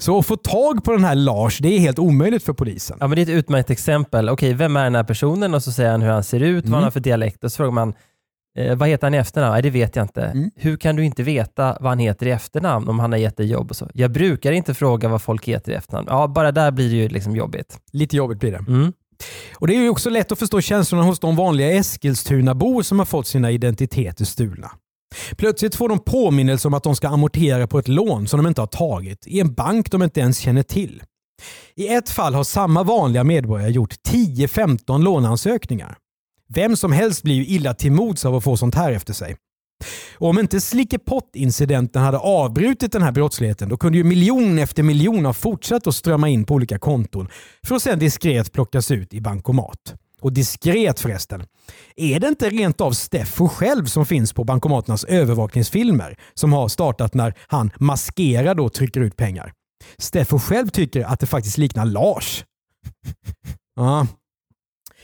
Så 0.02 0.20
att 0.20 0.26
få 0.26 0.36
tag 0.36 0.84
på 0.84 0.92
den 0.92 1.04
här 1.04 1.16
Lars, 1.16 1.58
det 1.58 1.76
är 1.76 1.80
helt 1.80 2.00
omöjligt 2.00 2.44
för 2.44 2.54
polisen. 2.54 2.98
Ja, 3.00 3.08
men 3.08 3.16
det 3.16 3.22
är 3.22 3.24
ett 3.24 3.30
utmärkt 3.30 3.70
exempel. 3.70 4.30
Okej, 4.30 4.54
vem 4.54 4.78
är 4.78 4.84
den 4.84 4.96
här 4.96 5.04
personen? 5.04 5.54
Och 5.54 5.64
så 5.64 5.72
säger 5.72 5.92
han 5.92 6.02
hur 6.02 6.10
han 6.10 6.24
ser 6.24 6.40
ut, 6.40 6.66
vad 6.66 6.74
han 6.74 6.84
har 6.84 6.92
för 6.92 7.00
dialekt. 7.00 7.44
Och 7.44 7.52
så 7.52 7.56
frågar 7.58 7.72
man, 7.72 7.94
eh, 8.58 8.76
vad 8.76 8.90
heter 8.90 9.08
han 9.08 9.14
i 9.14 9.18
efternamn? 9.18 9.54
Nej, 9.54 9.62
det 9.62 9.70
vet 9.70 9.96
jag 9.96 10.04
inte. 10.04 10.50
Hur 10.56 10.78
kan 10.78 10.96
du 10.96 11.06
inte 11.06 11.24
veta 11.24 11.78
vad 11.80 11.92
han 11.92 12.00
heter 12.00 12.26
i 12.26 12.32
efternamn 12.32 12.88
om 12.88 13.00
han 13.00 13.12
har 13.12 13.20
gett 13.20 13.38
dig 13.38 13.46
jobb 13.46 13.70
och 13.70 13.76
så? 13.76 13.90
Jag 13.94 14.12
brukar 14.12 14.52
inte 14.52 14.74
fråga 14.74 15.10
vad 15.10 15.22
folk 15.22 15.48
heter 15.48 15.72
i 15.72 15.76
efternamn. 15.76 16.08
Ja, 16.10 16.28
bara 16.28 16.52
där 16.52 16.72
blir 16.72 16.90
det 16.90 16.96
ju 16.96 17.10
liksom 17.10 17.36
jobbigt. 17.36 17.78
Lite 17.92 18.18
jobbigt 18.18 18.40
blir 18.40 18.52
det. 18.52 18.66
Mm. 18.68 18.94
Och 19.56 19.68
Det 19.68 19.76
är 19.76 19.82
ju 19.82 19.90
också 19.90 20.10
lätt 20.10 20.32
att 20.32 20.40
förstå 20.40 20.62
känslorna 20.62 21.04
hos 21.04 21.20
de 21.20 21.36
vanliga 21.36 21.72
Eskilstuna-bor 21.72 22.82
som 22.82 23.00
har 23.00 23.06
fått 23.06 23.28
sina 23.28 23.52
identiteter 23.52 24.26
stulna. 24.26 24.72
Plötsligt 25.38 25.76
får 25.76 25.90
de 25.90 26.00
påminnelse 26.00 26.68
om 26.68 26.74
att 26.74 26.84
de 26.84 26.96
ska 26.96 27.08
amortera 27.08 27.68
på 27.68 27.80
ett 27.80 27.88
lån 27.88 28.28
som 28.28 28.44
de 28.44 28.48
inte 28.48 28.62
har 28.62 28.68
tagit 28.68 29.28
i 29.28 29.40
en 29.40 29.54
bank 29.54 29.92
de 29.92 30.04
inte 30.04 30.20
ens 30.20 30.40
känner 30.40 30.64
till. 30.64 31.04
I 31.76 31.88
ett 31.88 32.10
fall 32.10 32.34
har 32.34 32.44
samma 32.44 32.84
vanliga 32.84 33.24
medborgare 33.24 33.72
gjort 33.72 33.94
10-15 34.10 35.04
låneansökningar. 35.04 35.98
Vem 36.54 36.78
som 36.78 36.92
helst 36.92 37.24
blir 37.24 37.36
ju 37.36 37.46
illa 37.46 37.74
till 37.74 37.92
mods 37.92 38.26
av 38.26 38.36
att 38.36 38.44
få 38.44 38.58
sånt 38.58 38.76
här 38.76 38.92
efter 38.92 39.14
sig. 39.14 39.36
Och 40.18 40.30
om 40.30 40.40
inte 40.40 40.62
Slickepott-incidenten 40.62 42.02
hade 42.02 42.18
avbrutit 42.18 42.92
den 42.92 43.02
här 43.02 43.12
brottsligheten 43.12 43.70
då 43.70 43.78
kunde 43.78 43.98
ju 43.98 44.04
miljon 44.04 44.60
efter 44.60 44.84
miljon 44.84 45.26
ha 45.26 45.34
fortsatt 45.34 45.88
att 45.88 45.96
strömma 45.96 46.30
in 46.30 46.44
på 46.46 46.54
olika 46.54 46.80
konton 46.80 47.30
för 47.68 47.76
att 47.76 47.82
sedan 47.82 48.00
diskret 48.00 48.54
plockas 48.54 48.92
ut 48.92 49.14
i 49.14 49.22
bankomat. 49.22 49.96
Och 50.22 50.34
diskret 50.34 51.00
förresten. 51.00 51.44
Är 51.96 52.20
det 52.20 52.28
inte 52.28 52.50
rent 52.50 52.82
av 52.82 52.92
Steffo 52.92 53.48
själv 53.48 53.86
som 53.86 54.06
finns 54.06 54.34
på 54.34 54.44
bankomaternas 54.44 55.04
övervakningsfilmer 55.04 56.18
som 56.34 56.54
har 56.54 56.68
startat 56.68 57.14
när 57.14 57.34
han 57.48 57.72
maskerad 57.80 58.60
och 58.60 58.74
trycker 58.74 59.02
ut 59.02 59.16
pengar? 59.16 59.54
Steffo 59.98 60.40
själv 60.40 60.68
tycker 60.68 61.04
att 61.04 61.20
det 61.20 61.26
faktiskt 61.26 61.58
liknar 61.58 61.86
Lars. 61.86 62.46
ja. 63.76 64.08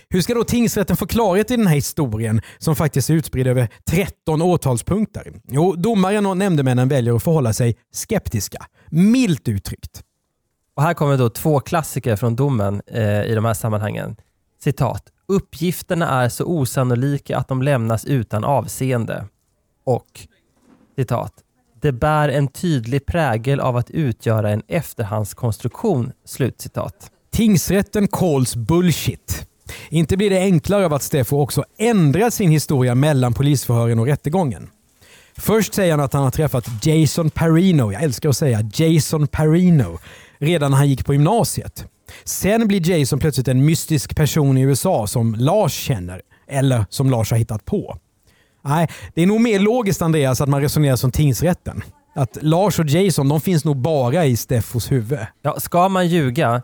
Hur 0.10 0.21
ska 0.21 0.34
då 0.34 0.43
tingsrätten 0.43 0.97
få 0.97 1.08
klarhet 1.08 1.51
i 1.51 1.56
den 1.56 1.67
här 1.67 1.75
historien 1.75 2.41
som 2.58 2.75
faktiskt 2.75 3.10
är 3.10 3.13
utspridd 3.13 3.47
över 3.47 3.69
13 3.89 4.41
åtalspunkter? 4.41 5.34
Jo, 5.47 5.75
domaren 5.75 6.25
och 6.25 6.38
nämndemännen 6.38 6.88
väljer 6.88 7.15
att 7.15 7.23
förhålla 7.23 7.54
sig 7.54 7.75
skeptiska. 7.91 8.65
Milt 8.89 9.47
uttryckt. 9.47 10.04
Och 10.75 10.84
här 10.84 10.93
kommer 10.93 11.17
då 11.17 11.30
två 11.30 11.60
klassiker 11.60 12.15
från 12.15 12.36
domen 12.36 12.82
eh, 12.88 13.23
i 13.23 13.36
de 13.36 13.45
här 13.45 13.54
sammanhangen. 13.54 14.15
Citat. 14.65 15.04
Uppgifterna 15.28 16.23
är 16.23 16.30
så 16.30 16.45
osannolika 16.45 17.38
att 17.38 17.47
de 17.47 17.62
lämnas 17.62 18.06
utan 18.06 18.43
avseende. 18.43 19.25
Och 19.84 20.28
citat. 20.95 21.34
Det 21.82 21.91
bär 21.91 22.30
en 22.30 22.47
tydlig 22.47 23.06
prägel 23.06 23.60
av 23.60 23.78
att 23.78 23.89
utgöra 23.89 24.49
en 24.49 24.62
efterhandskonstruktion. 24.67 26.12
Slutcitat. 26.25 27.12
Tingsrätten 27.32 28.08
calls 28.08 28.56
bullshit. 28.56 29.47
Inte 29.89 30.17
blir 30.17 30.30
det 30.30 30.39
enklare 30.39 30.86
av 30.86 30.93
att 30.93 31.04
Steffo 31.04 31.41
också 31.41 31.63
ändrat 31.78 32.34
sin 32.34 32.51
historia 32.51 32.95
mellan 32.95 33.34
polisförhören 33.34 33.99
och 33.99 34.06
rättegången. 34.06 34.69
Först 35.38 35.73
säger 35.73 35.91
han 35.91 35.99
att 35.99 36.13
han 36.13 36.23
har 36.23 36.32
träffat 36.32 36.86
Jason 36.86 37.30
Parino, 37.30 37.91
jag 37.91 38.04
älskar 38.04 38.30
att 38.30 38.38
säga 38.38 38.69
Jason 38.73 39.28
Parino, 39.28 39.99
redan 40.38 40.71
när 40.71 40.78
han 40.78 40.89
gick 40.89 41.06
på 41.06 41.13
gymnasiet. 41.13 41.86
Sen 42.23 42.67
blir 42.67 42.89
Jason 42.89 43.19
plötsligt 43.19 43.47
en 43.47 43.65
mystisk 43.65 44.15
person 44.15 44.58
i 44.58 44.62
USA 44.62 45.08
som 45.08 45.36
Lars 45.36 45.73
känner, 45.73 46.21
eller 46.47 46.86
som 46.89 47.10
Lars 47.10 47.32
har 47.32 47.38
hittat 47.38 47.65
på. 47.65 47.97
Nej, 48.62 48.88
det 49.13 49.21
är 49.21 49.25
nog 49.28 49.41
mer 49.41 49.60
logiskt 49.60 50.01
Andreas 50.01 50.41
att 50.41 50.49
man 50.49 50.62
resonerar 50.62 50.95
som 50.95 51.12
tingsrätten. 51.12 51.84
Att 52.15 52.38
Lars 52.41 52.80
och 52.80 52.86
Jason 52.86 53.30
de 53.30 53.41
finns 53.41 53.65
nog 53.65 53.78
bara 53.78 54.25
i 54.25 54.38
Steffos 54.38 54.91
huvud. 54.91 55.19
Ja, 55.41 55.60
ska 55.60 55.89
man 55.89 56.08
ljuga 56.08 56.62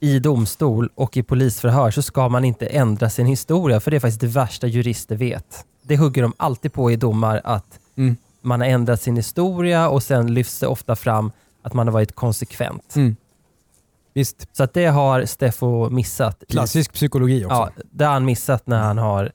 i 0.00 0.18
domstol 0.18 0.90
och 0.94 1.16
i 1.16 1.22
polisförhör 1.22 1.90
så 1.90 2.02
ska 2.02 2.28
man 2.28 2.44
inte 2.44 2.66
ändra 2.66 3.10
sin 3.10 3.26
historia, 3.26 3.80
för 3.80 3.90
det 3.90 3.96
är 3.96 4.00
faktiskt 4.00 4.20
det 4.20 4.26
värsta 4.26 4.66
jurister 4.66 5.16
vet. 5.16 5.64
Det 5.82 5.96
hugger 5.96 6.22
de 6.22 6.32
alltid 6.36 6.72
på 6.72 6.90
i 6.90 6.96
domar, 6.96 7.40
att 7.44 7.78
Mm. 7.96 8.16
man 8.42 8.60
har 8.60 8.68
ändrat 8.68 9.02
sin 9.02 9.16
historia 9.16 9.88
och 9.88 10.02
sen 10.02 10.34
lyfts 10.34 10.58
det 10.60 10.66
ofta 10.66 10.96
fram 10.96 11.32
att 11.62 11.74
man 11.74 11.86
har 11.86 11.92
varit 11.92 12.14
konsekvent. 12.14 12.96
Mm. 12.96 13.16
Visst, 14.14 14.48
Så 14.56 14.62
att 14.62 14.74
det 14.74 14.86
har 14.86 15.24
Steffo 15.24 15.90
missat. 15.90 16.42
i- 16.42 16.52
klassisk 16.52 16.92
psykologi 16.92 17.44
också. 17.44 17.54
Ja, 17.56 17.70
det 17.92 18.04
har 18.04 18.12
han 18.12 18.24
missat 18.24 18.66
när 18.66 18.78
han 18.78 18.98
har, 18.98 19.32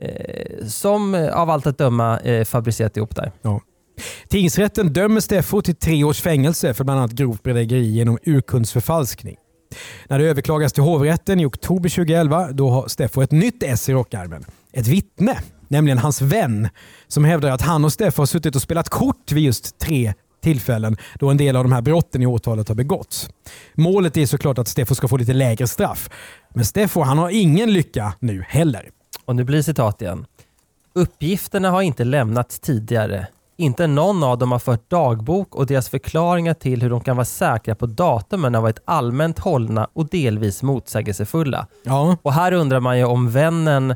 eh, 0.00 0.66
som 0.66 1.14
av 1.32 1.50
allt 1.50 1.66
att 1.66 1.78
döma, 1.78 2.18
eh, 2.20 2.44
fabricerat 2.44 2.96
ihop 2.96 3.16
där. 3.16 3.32
Tingsrätten 4.28 4.92
dömer 4.92 5.20
Steffo 5.20 5.62
till 5.62 5.76
tre 5.76 6.04
års 6.04 6.20
fängelse 6.20 6.74
för 6.74 6.84
bland 6.84 7.00
annat 7.00 7.12
grovt 7.12 7.42
bedrägeri 7.42 7.84
genom 7.90 8.18
urkundsförfalskning. 8.26 9.36
När 10.08 10.18
det 10.18 10.24
överklagas 10.24 10.72
till 10.72 10.82
hovrätten 10.82 11.40
i 11.40 11.44
oktober 11.46 11.88
2011 11.88 12.52
då 12.52 12.70
har 12.70 12.88
Steffo 12.88 13.22
ett 13.22 13.30
nytt 13.32 13.62
S 13.62 13.88
i 13.88 13.92
rockärmen. 13.92 14.44
Ett 14.72 14.86
vittne, 14.86 15.38
nämligen 15.68 15.98
hans 15.98 16.20
vän, 16.22 16.68
som 17.08 17.24
hävdar 17.24 17.50
att 17.50 17.62
han 17.62 17.84
och 17.84 17.92
Steffo 17.92 18.20
har 18.22 18.26
suttit 18.26 18.56
och 18.56 18.62
spelat 18.62 18.88
kort 18.88 19.32
vid 19.32 19.44
just 19.44 19.78
tre 19.78 20.14
tillfällen 20.44 20.96
då 21.18 21.30
en 21.30 21.36
del 21.36 21.56
av 21.56 21.64
de 21.64 21.72
här 21.72 21.82
brotten 21.82 22.22
i 22.22 22.26
åtalet 22.26 22.68
har 22.68 22.74
begåtts. 22.74 23.28
Målet 23.74 24.16
är 24.16 24.26
såklart 24.26 24.58
att 24.58 24.68
Steffo 24.68 24.94
ska 24.94 25.08
få 25.08 25.16
lite 25.16 25.32
lägre 25.32 25.66
straff. 25.66 26.10
Men 26.54 26.64
Steffo 26.64 27.00
han 27.00 27.18
har 27.18 27.30
ingen 27.30 27.72
lycka 27.72 28.12
nu 28.18 28.44
heller. 28.48 28.90
Och 29.24 29.36
nu 29.36 29.44
blir 29.44 29.62
citat 29.62 30.02
igen. 30.02 30.26
Uppgifterna 30.92 31.70
har 31.70 31.82
inte 31.82 32.04
lämnats 32.04 32.60
tidigare. 32.60 33.26
Inte 33.56 33.86
någon 33.86 34.22
av 34.22 34.38
dem 34.38 34.52
har 34.52 34.58
fört 34.58 34.90
dagbok 34.90 35.54
och 35.54 35.66
deras 35.66 35.88
förklaringar 35.88 36.54
till 36.54 36.82
hur 36.82 36.90
de 36.90 37.00
kan 37.00 37.16
vara 37.16 37.24
säkra 37.24 37.74
på 37.74 37.86
datumen 37.86 38.54
har 38.54 38.62
varit 38.62 38.78
allmänt 38.84 39.38
hållna 39.38 39.88
och 39.92 40.08
delvis 40.08 40.62
motsägelsefulla. 40.62 41.66
Ja, 41.82 42.16
Och 42.22 42.32
här 42.32 42.52
undrar 42.52 42.80
man 42.80 42.98
ju 42.98 43.04
om 43.04 43.30
vännen 43.30 43.94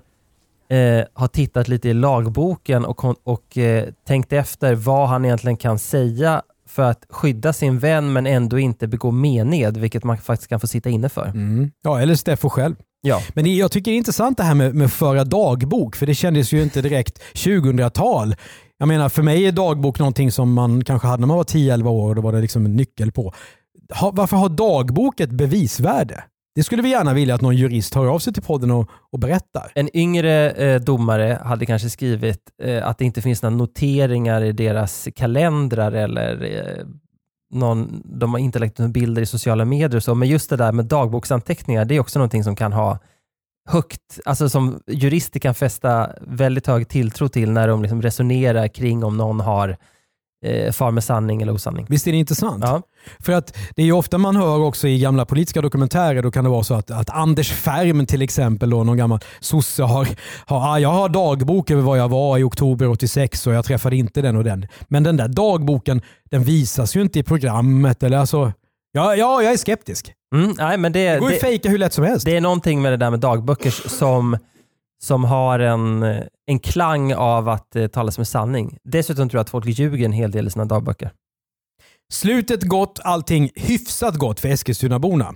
eh, 0.70 1.04
har 1.14 1.28
tittat 1.28 1.68
lite 1.68 1.88
i 1.88 1.94
lagboken 1.94 2.85
och, 2.85 3.04
och 3.28 3.59
eh, 3.59 3.85
tänkt 4.07 4.33
efter 4.33 4.74
vad 4.74 5.09
han 5.09 5.24
egentligen 5.24 5.57
kan 5.57 5.78
säga 5.78 6.42
för 6.68 6.83
att 6.83 7.04
skydda 7.11 7.52
sin 7.52 7.78
vän 7.78 8.12
men 8.12 8.26
ändå 8.26 8.59
inte 8.59 8.88
begå 8.88 9.11
mened, 9.11 9.76
vilket 9.76 10.04
man 10.04 10.18
faktiskt 10.18 10.48
kan 10.48 10.61
få 10.61 10.66
sitta 10.66 10.88
inne 10.90 11.09
för. 11.09 11.26
mm. 11.26 11.70
ja 11.83 12.00
eller 12.00 12.14
Steffo 12.14 12.48
själv. 12.48 12.74
Ja. 13.00 13.20
Men 13.35 13.44
det- 13.44 13.50
jag 13.54 13.72
tycker 13.72 13.90
det 13.90 13.94
är 13.94 13.98
intressant 13.98 14.37
det 14.37 14.42
här 14.44 14.54
med, 14.54 14.74
med 14.74 14.92
föra 14.92 15.24
dagbok, 15.24 15.96
för 15.96 16.07
det 16.07 16.14
kändes 16.14 16.52
ju 16.52 16.62
inte 16.62 16.83
direkt 16.83 17.22
2000-tal. 17.35 18.37
Jag 18.78 18.88
menar, 18.88 19.09
för 19.09 19.22
mig 19.22 19.46
är 19.46 19.52
dagbok 19.52 19.98
någonting 19.98 20.33
som 20.33 20.52
man 20.52 20.85
kanske 20.85 21.09
hade 21.09 21.20
när 21.20 21.26
man 21.26 21.37
var 21.37 21.44
10-11 21.44 21.88
år 21.88 22.09
och 22.09 22.14
då 22.14 22.22
var 22.22 22.33
det 22.33 22.40
liksom 22.40 22.64
en 22.64 22.76
nyckel 22.76 23.12
på. 23.12 23.35
Ha, 24.00 24.11
varför 24.11 24.37
har 24.37 24.48
dagbok 24.48 25.20
ett 25.20 25.31
bevisvärde? 25.31 26.24
Det 26.59 26.64
skulle 26.64 26.83
vi 26.83 26.88
gärna 26.88 27.14
vilja 27.14 27.35
att 27.35 27.40
någon 27.40 27.57
jurist 27.57 27.94
hör 27.94 28.07
av 28.07 28.18
sig 28.18 28.33
till 28.33 28.42
podden 28.42 28.71
och, 28.71 28.90
och 29.12 29.18
berättar. 29.18 29.73
En 29.75 29.97
yngre 29.97 30.51
eh, 30.51 30.81
domare 30.81 31.38
hade 31.44 31.66
kanske 31.66 31.90
skrivit 31.90 32.40
eh, 32.62 32.87
att 32.88 32.99
det 32.99 33.05
inte 33.05 33.23
finns 33.23 33.42
några 33.42 33.57
noteringar 33.57 34.42
i 34.42 34.53
deras 34.53 35.09
kalendrar 35.16 35.92
eller 35.92 36.44
eh, 36.44 36.87
någon, 37.51 38.03
de 38.05 38.33
har 38.33 38.38
inte 38.38 38.59
lagt 38.59 38.79
några 38.79 38.92
bilder 38.92 39.23
i 39.23 39.27
sociala 39.27 39.64
medier 39.64 39.97
och 39.97 40.03
så, 40.03 40.14
men 40.14 40.29
just 40.29 40.51
det 40.51 40.57
där 40.57 40.73
med 40.73 40.85
dagboksanteckningar, 40.85 41.85
det 41.85 41.97
är 41.97 42.01
också 42.01 42.18
någonting 42.18 42.44
som 42.44 42.57
kan 42.57 42.73
ha 42.73 42.99
högt, 43.68 44.21
alltså 44.25 44.49
som 44.49 44.81
jurister 44.87 45.40
kan 45.40 45.55
fästa 45.55 46.11
väldigt 46.21 46.66
hög 46.66 46.88
tilltro 46.88 47.29
till 47.29 47.51
när 47.51 47.68
de 47.68 47.83
liksom 47.83 48.03
resonerar 48.03 48.68
kring 48.68 49.05
om 49.05 49.16
någon 49.16 49.40
har 49.40 49.77
eh, 50.44 50.72
far 50.72 50.90
med 50.90 51.05
sanning 51.05 51.42
eller 51.42 51.55
osanning. 51.55 51.87
Visst 51.88 52.07
är 52.07 52.12
det 52.12 52.18
intressant? 52.18 52.64
Ja. 52.66 52.83
För 53.20 53.33
att 53.33 53.57
det 53.77 53.83
är 53.83 53.87
ju 53.87 53.92
ofta 53.92 54.18
man 54.18 54.37
hör 54.37 54.59
också 54.59 54.88
i 54.88 54.98
gamla 54.98 55.24
politiska 55.24 55.61
dokumentärer, 55.61 56.22
då 56.22 56.31
kan 56.31 56.44
det 56.44 56.51
vara 56.51 56.64
så 56.64 56.74
att, 56.74 56.90
att 56.90 57.11
Anders 57.11 57.53
Färm 57.53 58.07
till 58.07 58.22
exempel, 58.22 58.70
då, 58.70 58.85
någon 58.85 58.96
gammal 58.96 59.20
sosse, 59.40 59.83
har, 59.83 60.09
har, 60.46 60.72
ah, 60.72 60.79
jag 60.79 60.88
har 60.88 61.09
dagbok 61.09 61.70
över 61.70 61.83
vad 61.83 61.98
jag 61.98 62.09
var 62.09 62.38
i 62.38 62.42
oktober 62.42 62.88
86 62.88 63.46
och 63.46 63.53
jag 63.53 63.64
träffade 63.64 63.96
inte 63.96 64.22
den 64.22 64.37
och 64.37 64.44
den. 64.44 64.66
Men 64.88 65.03
den 65.03 65.16
där 65.16 65.29
dagboken, 65.29 66.03
den 66.31 66.42
visas 66.42 66.96
ju 66.96 67.03
inte 67.03 67.18
i 67.18 67.22
programmet. 67.22 68.03
Eller 68.03 68.18
alltså, 68.18 68.53
ja, 68.92 69.16
ja, 69.16 69.42
jag 69.42 69.53
är 69.53 69.57
skeptisk. 69.57 70.12
Mm, 70.35 70.55
nej, 70.59 70.79
men 70.79 70.92
det, 70.92 71.12
Det 71.12 71.18
går 71.18 71.31
ju 71.31 71.37
att 71.37 71.40
fejka 71.40 71.68
hur 71.68 71.79
lätt 71.79 71.92
som 71.92 72.05
helst. 72.05 72.24
Det 72.24 72.37
är 72.37 72.40
någonting 72.40 72.83
med 72.83 72.92
det 72.92 72.96
där 72.96 73.11
med 73.11 73.20
dagböcker 73.20 73.70
som, 73.88 74.37
som 75.03 75.25
har 75.25 75.59
en, 75.59 76.03
en 76.47 76.59
klang 76.59 77.15
av 77.15 77.49
att 77.49 77.77
eh, 77.77 77.87
tala 77.87 78.11
som 78.11 78.25
sanning. 78.25 78.79
Dessutom 78.85 79.29
tror 79.29 79.39
jag 79.39 79.43
att 79.43 79.51
folk 79.51 79.67
ljuger 79.67 80.05
en 80.05 80.13
hel 80.13 80.31
del 80.31 80.47
i 80.47 80.51
sina 80.51 80.65
dagböcker. 80.65 81.13
Slutet 82.13 82.63
gott, 82.63 83.01
allting 83.05 83.51
hyfsat 83.55 84.15
gott 84.15 84.41
för 84.41 84.49
Eskilstunaborna. 84.49 85.35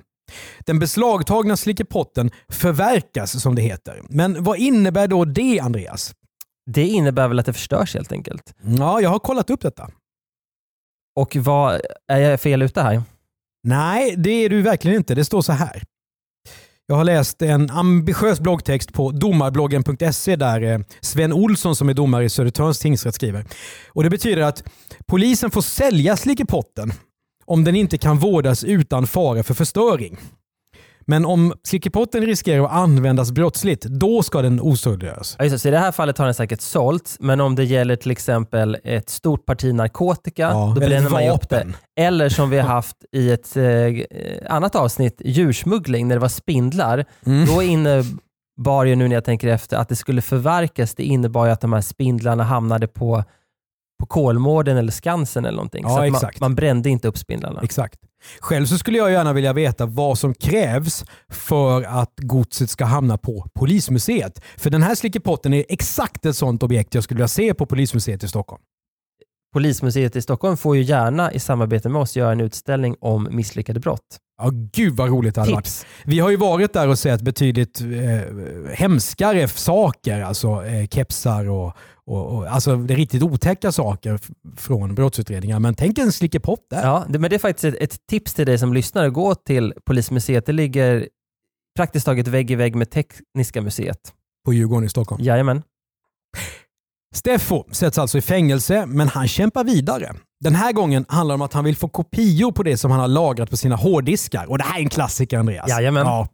Den 0.66 0.78
beslagtagna 0.78 1.56
slickepotten 1.56 2.30
förverkas 2.48 3.42
som 3.42 3.54
det 3.54 3.62
heter. 3.62 4.02
Men 4.08 4.44
vad 4.44 4.58
innebär 4.58 5.08
då 5.08 5.24
det 5.24 5.60
Andreas? 5.60 6.14
Det 6.70 6.86
innebär 6.86 7.28
väl 7.28 7.38
att 7.38 7.46
det 7.46 7.52
förstörs 7.52 7.94
helt 7.94 8.12
enkelt. 8.12 8.54
Ja, 8.62 9.00
jag 9.00 9.10
har 9.10 9.18
kollat 9.18 9.50
upp 9.50 9.60
detta. 9.60 9.90
Och 11.20 11.36
vad, 11.36 11.80
är 12.08 12.18
jag 12.18 12.40
fel 12.40 12.62
ute 12.62 12.82
här? 12.82 13.02
Nej, 13.62 14.14
det 14.16 14.30
är 14.30 14.48
du 14.48 14.62
verkligen 14.62 14.96
inte. 14.96 15.14
Det 15.14 15.24
står 15.24 15.42
så 15.42 15.52
här. 15.52 15.82
Jag 16.92 16.96
har 16.96 17.04
läst 17.04 17.42
en 17.42 17.70
ambitiös 17.70 18.40
bloggtext 18.40 18.92
på 18.92 19.10
domarbloggen.se 19.10 20.36
där 20.36 20.62
eh, 20.62 20.78
Sven 21.00 21.32
Olsson 21.32 21.76
som 21.76 21.88
är 21.88 21.94
domare 21.94 22.24
i 22.24 22.28
Södertörns 22.28 22.78
tingsrätt 22.78 23.14
skriver. 23.14 23.44
Och 23.88 24.02
Det 24.02 24.10
betyder 24.10 24.42
att 24.42 24.64
polisen 25.06 25.50
får 25.50 25.62
sälja 25.62 26.16
slickepotten 26.16 26.92
om 27.44 27.64
den 27.64 27.76
inte 27.76 27.98
kan 27.98 28.18
vårdas 28.18 28.64
utan 28.64 29.06
fara 29.06 29.42
för 29.42 29.54
förstöring. 29.54 30.16
Men 31.06 31.24
om 31.24 31.52
slickepotten 31.64 32.26
riskerar 32.26 32.64
att 32.64 32.72
användas 32.72 33.32
brottsligt, 33.32 33.82
då 33.82 34.22
ska 34.22 34.42
den 34.42 34.60
osödliggöras. 34.60 35.36
Ja, 35.38 35.58
så 35.58 35.68
I 35.68 35.70
det 35.70 35.78
här 35.78 35.92
fallet 35.92 36.18
har 36.18 36.24
den 36.24 36.34
säkert 36.34 36.60
sålts, 36.60 37.16
men 37.20 37.40
om 37.40 37.54
det 37.54 37.64
gäller 37.64 37.96
till 37.96 38.10
exempel 38.10 38.76
ett 38.84 39.10
stort 39.10 39.46
parti 39.46 39.74
narkotika, 39.74 40.42
Ja, 40.42 40.72
då 40.74 40.80
bränner 40.80 41.10
man 41.10 41.24
ju 41.24 41.30
upp 41.30 41.48
det. 41.48 41.66
Eller 41.96 42.28
som 42.28 42.50
vi 42.50 42.58
har 42.58 42.68
haft 42.68 42.96
i 43.12 43.30
ett 43.30 43.56
eh, 43.56 43.64
annat 44.48 44.74
avsnitt, 44.74 45.22
djursmuggling, 45.24 46.08
när 46.08 46.14
det 46.14 46.20
var 46.20 46.28
spindlar. 46.28 47.04
Mm. 47.26 47.46
Då 47.46 47.62
inne, 47.62 48.04
var 48.56 48.84
ju 48.84 48.94
nu 48.94 49.08
när 49.08 49.16
jag 49.16 49.24
tänker 49.24 49.48
efter 49.48 49.76
att 49.76 49.88
det 49.88 49.96
skulle 49.96 50.22
förverkas. 50.22 50.94
Det 50.94 51.02
innebar 51.02 51.46
ju 51.46 51.52
att 51.52 51.60
de 51.60 51.72
här 51.72 51.80
spindlarna 51.80 52.44
hamnade 52.44 52.86
på, 52.88 53.24
på 54.02 54.06
Kolmården 54.06 54.76
eller 54.76 54.92
Skansen 54.92 55.44
eller 55.44 55.56
någonting. 55.56 55.84
Ja, 55.84 55.88
så 55.88 55.96
man, 55.96 56.06
exakt. 56.06 56.40
man 56.40 56.54
brände 56.54 56.90
inte 56.90 57.08
upp 57.08 57.18
spindlarna. 57.18 57.60
Exakt. 57.62 57.98
Själv 58.40 58.66
så 58.66 58.78
skulle 58.78 58.98
jag 58.98 59.10
gärna 59.10 59.32
vilja 59.32 59.52
veta 59.52 59.86
vad 59.86 60.18
som 60.18 60.34
krävs 60.34 61.04
för 61.28 61.82
att 61.82 62.12
godset 62.16 62.70
ska 62.70 62.84
hamna 62.84 63.18
på 63.18 63.46
Polismuseet. 63.54 64.42
För 64.56 64.70
den 64.70 64.82
här 64.82 64.94
slickepotten 64.94 65.54
är 65.54 65.64
exakt 65.68 66.26
ett 66.26 66.36
sånt 66.36 66.62
objekt 66.62 66.94
jag 66.94 67.04
skulle 67.04 67.18
vilja 67.18 67.28
se 67.28 67.54
på 67.54 67.66
Polismuseet 67.66 68.24
i 68.24 68.28
Stockholm. 68.28 68.62
Polismuseet 69.52 70.16
i 70.16 70.22
Stockholm 70.22 70.56
får 70.56 70.76
ju 70.76 70.82
gärna 70.82 71.32
i 71.32 71.38
samarbete 71.38 71.88
med 71.88 72.02
oss 72.02 72.16
göra 72.16 72.32
en 72.32 72.40
utställning 72.40 72.96
om 73.00 73.28
misslyckade 73.30 73.80
brott. 73.80 74.18
Ja, 74.42 74.50
gud 74.72 74.96
vad 74.96 75.08
roligt 75.08 75.34
det 75.34 75.40
hade 75.40 75.52
varit. 75.52 75.86
Vi 76.04 76.18
har 76.18 76.30
ju 76.30 76.36
varit 76.36 76.72
där 76.72 76.88
och 76.88 76.98
sett 76.98 77.22
betydligt 77.22 77.80
eh, 77.80 78.74
hemskare 78.74 79.48
saker, 79.48 80.20
alltså 80.20 80.64
eh, 80.64 80.86
kepsar 80.88 81.48
och, 81.48 81.72
och, 82.04 82.26
och 82.26 82.46
alltså 82.46 82.76
det 82.76 82.94
riktigt 82.94 83.22
otäcka 83.22 83.72
saker 83.72 84.20
från 84.56 84.94
brottsutredningar. 84.94 85.58
Men 85.60 85.74
tänk 85.74 85.98
en 85.98 86.12
slickepott 86.12 86.66
där. 86.70 86.82
Ja, 86.82 87.04
det, 87.08 87.18
men 87.18 87.30
det 87.30 87.36
är 87.36 87.38
faktiskt 87.38 87.64
ett, 87.64 87.82
ett 87.82 88.06
tips 88.06 88.34
till 88.34 88.46
dig 88.46 88.58
som 88.58 88.74
lyssnar. 88.74 89.08
Gå 89.08 89.34
till 89.34 89.74
Polismuseet. 89.84 90.46
Det 90.46 90.52
ligger 90.52 91.08
praktiskt 91.76 92.06
taget 92.06 92.28
vägg 92.28 92.50
i 92.50 92.54
vägg 92.54 92.74
med 92.74 92.90
Tekniska 92.90 93.62
museet. 93.62 94.12
På 94.44 94.52
Djurgården 94.52 94.84
i 94.84 94.88
Stockholm. 94.88 95.24
Jajamän. 95.24 95.62
Steffo 97.14 97.64
sätts 97.70 97.98
alltså 97.98 98.18
i 98.18 98.20
fängelse, 98.20 98.86
men 98.86 99.08
han 99.08 99.28
kämpar 99.28 99.64
vidare. 99.64 100.14
Den 100.42 100.54
här 100.54 100.72
gången 100.72 101.04
handlar 101.08 101.32
det 101.32 101.34
om 101.34 101.42
att 101.42 101.52
han 101.52 101.64
vill 101.64 101.76
få 101.76 101.88
kopior 101.88 102.52
på 102.52 102.62
det 102.62 102.76
som 102.76 102.90
han 102.90 103.00
har 103.00 103.08
lagrat 103.08 103.50
på 103.50 103.56
sina 103.56 103.76
hårddiskar. 103.76 104.50
Och 104.50 104.58
det 104.58 104.64
här 104.64 104.78
är 104.78 104.82
en 104.82 104.88
klassiker 104.88 105.38
Andreas. 105.38 105.68
Jajamän. 105.68 106.06
Ja. 106.06 106.28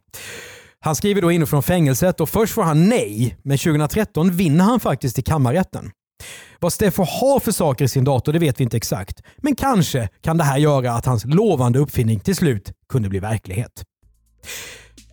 Han 0.79 0.95
skriver 0.95 1.21
då 1.21 1.31
in 1.31 1.47
från 1.47 1.63
fängelset 1.63 2.21
och 2.21 2.29
först 2.29 2.53
får 2.53 2.63
han 2.63 2.89
nej, 2.89 3.37
men 3.43 3.57
2013 3.57 4.31
vinner 4.31 4.65
han 4.65 4.79
faktiskt 4.79 5.19
i 5.19 5.21
kammarrätten. 5.21 5.91
Vad 6.59 6.73
Steffo 6.73 7.03
har 7.03 7.39
för 7.39 7.51
saker 7.51 7.85
i 7.85 7.87
sin 7.87 8.03
dator 8.03 8.33
det 8.33 8.39
vet 8.39 8.59
vi 8.59 8.63
inte 8.63 8.77
exakt, 8.77 9.21
men 9.37 9.55
kanske 9.55 10.09
kan 10.23 10.37
det 10.37 10.43
här 10.43 10.57
göra 10.57 10.93
att 10.93 11.05
hans 11.05 11.25
lovande 11.25 11.79
uppfinning 11.79 12.19
till 12.19 12.35
slut 12.35 12.71
kunde 12.89 13.09
bli 13.09 13.19
verklighet. 13.19 13.83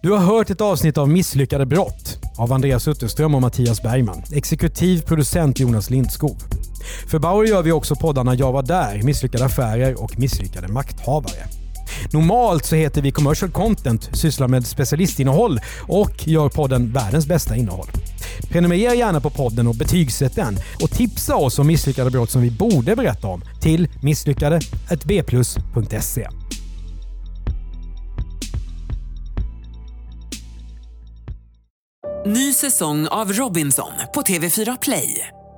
Du 0.03 0.11
har 0.11 0.19
hört 0.19 0.51
ett 0.51 0.61
avsnitt 0.61 0.99
av 0.99 1.09
Misslyckade 1.09 1.67
brott 1.67 2.19
av 2.39 2.53
Andreas 2.53 2.89
Utterström 2.89 3.35
och 3.35 3.41
Mattias 3.41 3.83
Bergman. 3.83 4.23
Exekutiv 4.33 5.03
producent 5.03 5.61
Jonas 5.61 5.91
Lindskov. 5.91 6.37
För 7.07 7.19
Bauer 7.19 7.47
gör 7.47 7.63
vi 7.63 7.73
också 7.73 7.97
poddarna 7.97 8.35
Jag 8.35 8.53
var 8.53 8.63
där, 8.63 9.03
Misslyckade 9.03 9.45
affärer 9.45 10.03
och 10.03 10.19
Misslyckade 10.19 10.69
makthavare. 10.69 11.47
Normalt 12.13 12.65
så 12.65 12.77
heter 12.77 13.03
vi 13.03 13.13
Commercial 13.13 13.51
Content, 13.51 14.11
sysslar 14.13 14.49
med 14.49 14.67
specialistinnehåll 14.67 15.61
och 15.89 16.29
gör 16.29 16.49
podden 16.49 16.93
Världens 16.93 17.27
bästa 17.27 17.57
innehåll. 17.57 17.89
Prenumerera 18.49 18.95
gärna 18.95 19.21
på 19.21 19.31
podden 19.31 19.67
och 19.67 19.75
betygsätt 19.75 20.35
den 20.35 20.59
och 20.83 20.91
tipsa 20.91 21.37
oss 21.37 21.59
om 21.59 21.67
misslyckade 21.67 22.11
brott 22.11 22.31
som 22.31 22.43
vi 22.43 22.51
borde 22.51 22.97
berätta 22.97 23.29
om 23.29 23.43
till 23.61 23.89
misslyckade.bplus.se. 24.03 26.29
Ny 32.27 32.53
säsong 32.53 33.09
av 33.09 33.33
Robinson 33.33 33.93
på 34.15 34.23
TV4 34.23 34.79
Play. 34.83 35.29